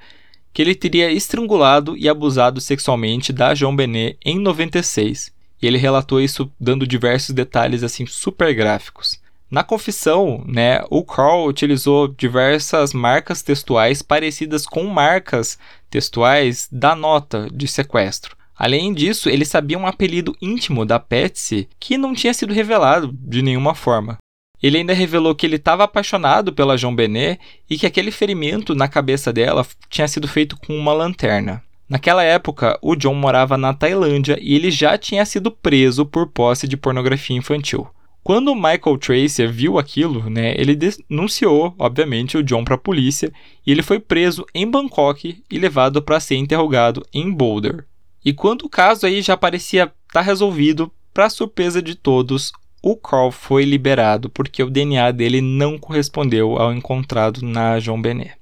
que 0.51 0.61
ele 0.61 0.75
teria 0.75 1.09
estrangulado 1.09 1.95
e 1.95 2.09
abusado 2.09 2.59
sexualmente 2.59 3.31
da 3.31 3.55
João 3.55 3.73
Benet 3.73 4.17
em 4.25 4.37
96. 4.37 5.31
E 5.61 5.67
ele 5.67 5.77
relatou 5.77 6.19
isso 6.19 6.51
dando 6.59 6.85
diversos 6.85 7.33
detalhes 7.33 7.83
assim 7.83 8.05
super 8.05 8.53
gráficos. 8.53 9.21
Na 9.49 9.63
confissão, 9.63 10.43
né, 10.45 10.83
o 10.89 11.01
Carl 11.01 11.47
utilizou 11.47 12.09
diversas 12.09 12.91
marcas 12.91 13.41
textuais 13.41 14.01
parecidas 14.01 14.65
com 14.65 14.83
marcas 14.83 15.57
textuais 15.89 16.67
da 16.69 16.93
nota 16.93 17.47
de 17.53 17.69
sequestro. 17.69 18.40
Além 18.63 18.93
disso, 18.93 19.27
ele 19.27 19.43
sabia 19.43 19.75
um 19.75 19.87
apelido 19.87 20.37
íntimo 20.39 20.85
da 20.85 20.99
Patsy 20.99 21.67
que 21.79 21.97
não 21.97 22.13
tinha 22.13 22.31
sido 22.31 22.53
revelado 22.53 23.11
de 23.11 23.41
nenhuma 23.41 23.73
forma. 23.73 24.19
Ele 24.61 24.77
ainda 24.77 24.93
revelou 24.93 25.33
que 25.33 25.47
ele 25.47 25.55
estava 25.55 25.83
apaixonado 25.83 26.53
pela 26.53 26.77
João 26.77 26.95
Benet 26.95 27.39
e 27.67 27.75
que 27.75 27.87
aquele 27.87 28.11
ferimento 28.11 28.75
na 28.75 28.87
cabeça 28.87 29.33
dela 29.33 29.65
tinha 29.89 30.07
sido 30.07 30.27
feito 30.27 30.55
com 30.57 30.77
uma 30.77 30.93
lanterna. 30.93 31.63
Naquela 31.89 32.23
época, 32.23 32.77
o 32.83 32.95
John 32.95 33.15
morava 33.15 33.57
na 33.57 33.73
Tailândia 33.73 34.37
e 34.39 34.53
ele 34.53 34.69
já 34.69 34.95
tinha 34.95 35.25
sido 35.25 35.49
preso 35.49 36.05
por 36.05 36.27
posse 36.27 36.67
de 36.67 36.77
pornografia 36.77 37.35
infantil. 37.35 37.87
Quando 38.23 38.53
Michael 38.53 38.99
Tracer 38.99 39.51
viu 39.51 39.79
aquilo, 39.79 40.29
né, 40.29 40.53
ele 40.55 40.75
denunciou, 40.75 41.73
obviamente, 41.79 42.37
o 42.37 42.43
John 42.43 42.63
para 42.63 42.75
a 42.75 42.77
polícia 42.77 43.33
e 43.65 43.71
ele 43.71 43.81
foi 43.81 43.99
preso 43.99 44.45
em 44.53 44.69
Bangkok 44.69 45.43
e 45.49 45.57
levado 45.57 45.99
para 45.99 46.19
ser 46.19 46.35
interrogado 46.35 47.03
em 47.11 47.31
Boulder. 47.31 47.87
E 48.23 48.33
quando 48.33 48.63
o 48.63 48.69
caso 48.69 49.05
aí 49.05 49.21
já 49.21 49.35
parecia 49.35 49.83
estar 49.83 49.95
tá 50.11 50.21
resolvido, 50.21 50.91
para 51.13 51.29
surpresa 51.29 51.81
de 51.81 51.95
todos, 51.95 52.51
o 52.81 52.95
Carl 52.95 53.31
foi 53.31 53.63
liberado 53.63 54.29
porque 54.29 54.63
o 54.63 54.69
DNA 54.69 55.11
dele 55.11 55.41
não 55.41 55.77
correspondeu 55.77 56.57
ao 56.57 56.73
encontrado 56.73 57.41
na 57.43 57.79
João 57.79 58.01
Benet. 58.01 58.33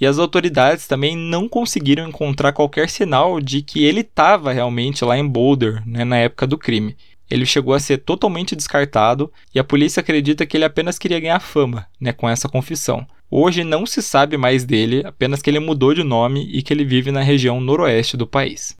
E 0.00 0.06
as 0.06 0.18
autoridades 0.18 0.86
também 0.86 1.16
não 1.16 1.48
conseguiram 1.48 2.08
encontrar 2.08 2.52
qualquer 2.52 2.88
sinal 2.88 3.40
de 3.40 3.62
que 3.62 3.84
ele 3.84 4.00
estava 4.00 4.52
realmente 4.52 5.04
lá 5.04 5.16
em 5.16 5.26
Boulder 5.26 5.82
né, 5.86 6.04
na 6.04 6.16
época 6.16 6.46
do 6.46 6.58
crime. 6.58 6.96
Ele 7.30 7.46
chegou 7.46 7.74
a 7.74 7.80
ser 7.80 7.98
totalmente 7.98 8.56
descartado 8.56 9.32
e 9.54 9.58
a 9.58 9.64
polícia 9.64 10.00
acredita 10.00 10.44
que 10.44 10.56
ele 10.56 10.64
apenas 10.64 10.98
queria 10.98 11.20
ganhar 11.20 11.40
fama 11.40 11.86
né, 12.00 12.12
com 12.12 12.28
essa 12.28 12.48
confissão. 12.48 13.06
Hoje 13.30 13.64
não 13.64 13.86
se 13.86 14.02
sabe 14.02 14.36
mais 14.36 14.64
dele, 14.64 15.02
apenas 15.04 15.40
que 15.40 15.48
ele 15.48 15.58
mudou 15.58 15.94
de 15.94 16.02
nome 16.02 16.48
e 16.52 16.62
que 16.62 16.72
ele 16.72 16.84
vive 16.84 17.10
na 17.10 17.22
região 17.22 17.60
noroeste 17.60 18.16
do 18.16 18.26
país. 18.26 18.76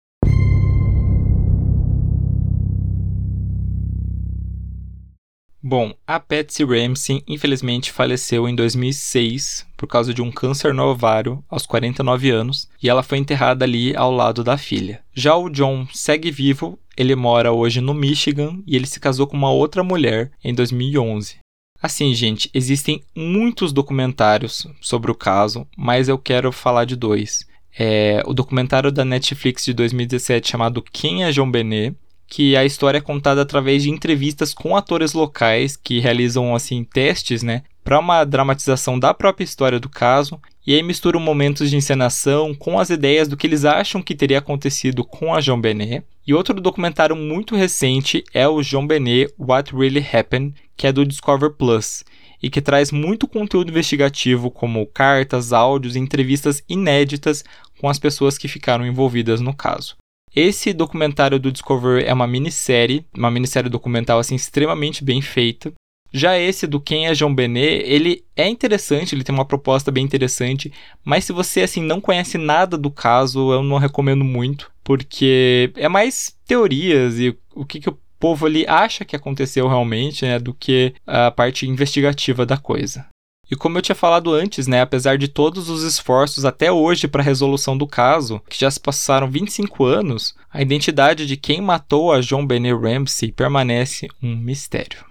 Bom, 5.67 5.95
a 6.07 6.21
Patsy 6.21 6.63
Ramsey 6.63 7.23
infelizmente 7.27 7.91
faleceu 7.91 8.47
em 8.47 8.55
2006 8.55 9.67
por 9.79 9.87
causa 9.87 10.13
de 10.13 10.21
um 10.21 10.31
câncer 10.31 10.75
no 10.75 10.83
ovário 10.83 11.43
aos 11.49 11.65
49 11.65 12.29
anos 12.29 12.69
e 12.83 12.91
ela 12.91 13.03
foi 13.03 13.17
enterrada 13.17 13.65
ali 13.65 13.97
ao 13.97 14.13
lado 14.13 14.45
da 14.45 14.59
filha. 14.59 15.01
Já 15.15 15.35
o 15.35 15.49
John 15.49 15.87
segue 15.91 16.31
vivo, 16.31 16.79
ele 16.95 17.17
mora 17.17 17.51
hoje 17.51 17.81
no 17.81 17.95
Michigan 17.95 18.59
e 18.67 18.77
ele 18.77 18.85
se 18.85 19.01
casou 19.01 19.27
com 19.27 19.39
uma 19.39 19.51
outra 19.51 19.83
mulher 19.83 20.31
em 20.45 20.53
2011. 20.53 21.37
Assim, 21.83 22.13
gente, 22.15 22.51
existem 22.53 23.03
muitos 23.17 23.73
documentários 23.73 24.67
sobre 24.83 25.11
o 25.11 25.15
caso, 25.15 25.67
mas 25.79 26.11
eu 26.11 26.19
quero 26.19 26.53
falar 26.53 26.85
de 26.85 26.95
dois. 26.95 27.47
É, 27.75 28.23
o 28.27 28.35
documentário 28.35 28.93
da 28.93 29.03
Netflix 29.03 29.65
de 29.65 29.73
2017 29.73 30.47
chamado 30.47 30.85
Quem 30.93 31.25
é 31.25 31.31
John 31.31 31.51
Benet 31.51 31.97
que 32.27 32.57
a 32.57 32.65
história 32.65 32.99
é 32.99 33.01
contada 33.01 33.43
através 33.43 33.83
de 33.83 33.91
entrevistas 33.91 34.53
com 34.53 34.77
atores 34.77 35.13
locais 35.13 35.77
que 35.77 36.01
realizam 36.01 36.55
assim 36.55 36.85
testes, 36.85 37.43
né, 37.43 37.63
para 37.85 37.99
uma 37.99 38.25
dramatização 38.25 38.99
da 38.99 39.13
própria 39.13 39.45
história 39.45 39.79
do 39.79 39.91
caso, 39.91 40.41
e 40.67 40.75
aí 40.75 40.83
misturam 40.83 41.21
momentos 41.21 41.69
de 41.69 41.77
encenação 41.77 42.55
com 42.55 42.79
as 42.81 42.89
ideias 42.89 43.29
do 43.29 43.37
que 43.37 43.47
eles 43.47 43.67
acham 43.67 44.01
que 44.01 44.15
teria 44.15 44.39
acontecido 44.39 45.05
com 45.05 45.35
a 45.35 45.41
Jean 45.41 45.61
Benet. 45.61 46.03
E 46.27 46.33
outro 46.33 46.59
documentário 46.59 47.15
muito 47.15 47.55
recente 47.55 48.25
é 48.33 48.49
o 48.49 48.63
Jean 48.63 48.87
Benet 48.87 49.33
What 49.39 49.77
Really 49.77 50.05
Happened, 50.11 50.55
que 50.75 50.87
é 50.87 50.93
do 50.93 51.05
Discover 51.05 51.51
Plus, 51.51 52.03
e 52.43 52.49
que 52.49 52.63
traz 52.63 52.91
muito 52.91 53.29
conteúdo 53.29 53.71
investigativo 53.71 54.51
como 54.51 54.87
cartas, 54.87 55.53
áudios 55.53 55.97
e 55.97 55.99
entrevistas 55.99 56.63
inéditas 56.67 57.45
com 57.79 57.89
as 57.89 57.99
pessoas 57.99 58.39
que 58.39 58.49
ficaram 58.49 58.87
envolvidas 58.87 59.43
no 59.43 59.55
caso. 59.55 59.95
Esse 60.35 60.73
documentário 60.73 61.39
do 61.39 61.53
Discovery 61.53 62.05
é 62.05 62.13
uma 62.13 62.27
minissérie, 62.27 63.07
uma 63.17 63.31
minissérie 63.31 63.71
documental 63.71 64.19
assim 64.19 64.35
extremamente 64.35 65.05
bem 65.05 65.23
feita. 65.23 65.73
Já 66.13 66.39
esse 66.39 66.67
do 66.67 66.81
Quem 66.81 67.07
é 67.07 67.15
João 67.15 67.35
Benet, 67.35 67.83
ele 67.85 68.25
é 68.37 68.49
interessante, 68.49 69.15
ele 69.15 69.25
tem 69.25 69.35
uma 69.35 69.45
proposta 69.45 69.91
bem 69.91 70.05
interessante, 70.05 70.73
mas 71.05 71.25
se 71.25 71.33
você 71.33 71.63
assim 71.63 71.83
não 71.83 72.01
conhece 72.01 72.39
nada 72.39 72.77
do 72.79 72.91
caso, 72.91 73.53
eu 73.53 73.63
não 73.63 73.79
recomendo 73.79 74.25
muito, 74.25 74.71
porque 74.83 75.73
é 75.77 75.89
mais 75.89 76.37
teorias 76.47 77.19
e 77.19 77.37
o 77.55 77.65
que, 77.65 77.81
que 77.81 77.89
o 77.89 77.99
povo 78.19 78.47
ali 78.47 78.65
acha 78.67 79.05
que 79.05 79.17
aconteceu 79.17 79.69
realmente, 79.69 80.25
né, 80.25 80.39
do 80.39 80.55
que 80.55 80.95
a 81.07 81.31
parte 81.31 81.69
investigativa 81.69 82.47
da 82.47 82.57
coisa. 82.57 83.07
E 83.51 83.55
como 83.57 83.77
eu 83.77 83.83
tinha 83.83 83.95
falado 83.95 84.33
antes, 84.33 84.67
né, 84.67 84.81
apesar 84.81 85.19
de 85.19 85.29
todos 85.29 85.69
os 85.69 85.83
esforços 85.83 86.45
até 86.45 86.73
hoje 86.73 87.07
para 87.07 87.21
a 87.21 87.25
resolução 87.25 87.77
do 87.77 87.87
caso, 87.87 88.41
que 88.49 88.59
já 88.59 88.71
se 88.71 88.81
passaram 88.81 89.31
25 89.31 89.85
anos, 89.85 90.35
a 90.51 90.63
identidade 90.63 91.27
de 91.27 91.37
quem 91.37 91.61
matou 91.61 92.13
a 92.13 92.21
John 92.21 92.47
Benet 92.47 92.75
Ramsey 92.75 93.33
permanece 93.33 94.09
um 94.23 94.35
mistério. 94.35 95.05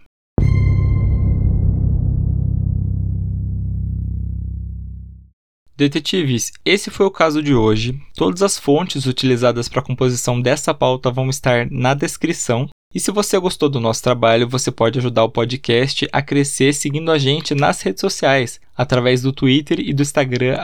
Detetives, 5.75 6.51
esse 6.63 6.91
foi 6.91 7.05
o 7.05 7.11
caso 7.11 7.41
de 7.41 7.55
hoje. 7.55 7.99
Todas 8.15 8.43
as 8.43 8.59
fontes 8.59 9.07
utilizadas 9.07 9.67
para 9.67 9.79
a 9.79 9.83
composição 9.83 10.39
dessa 10.39 10.71
pauta 10.71 11.09
vão 11.09 11.29
estar 11.29 11.67
na 11.69 11.95
descrição. 11.95 12.69
E 12.93 12.99
se 12.99 13.09
você 13.09 13.39
gostou 13.39 13.69
do 13.69 13.79
nosso 13.79 14.03
trabalho, 14.03 14.47
você 14.47 14.69
pode 14.69 14.99
ajudar 14.99 15.23
o 15.23 15.29
podcast 15.29 16.07
a 16.11 16.21
crescer 16.21 16.73
seguindo 16.73 17.11
a 17.11 17.17
gente 17.17 17.55
nas 17.55 17.81
redes 17.81 18.01
sociais, 18.01 18.61
através 18.77 19.23
do 19.23 19.33
Twitter 19.33 19.79
e 19.79 19.91
do 19.93 20.03
Instagram, 20.03 20.57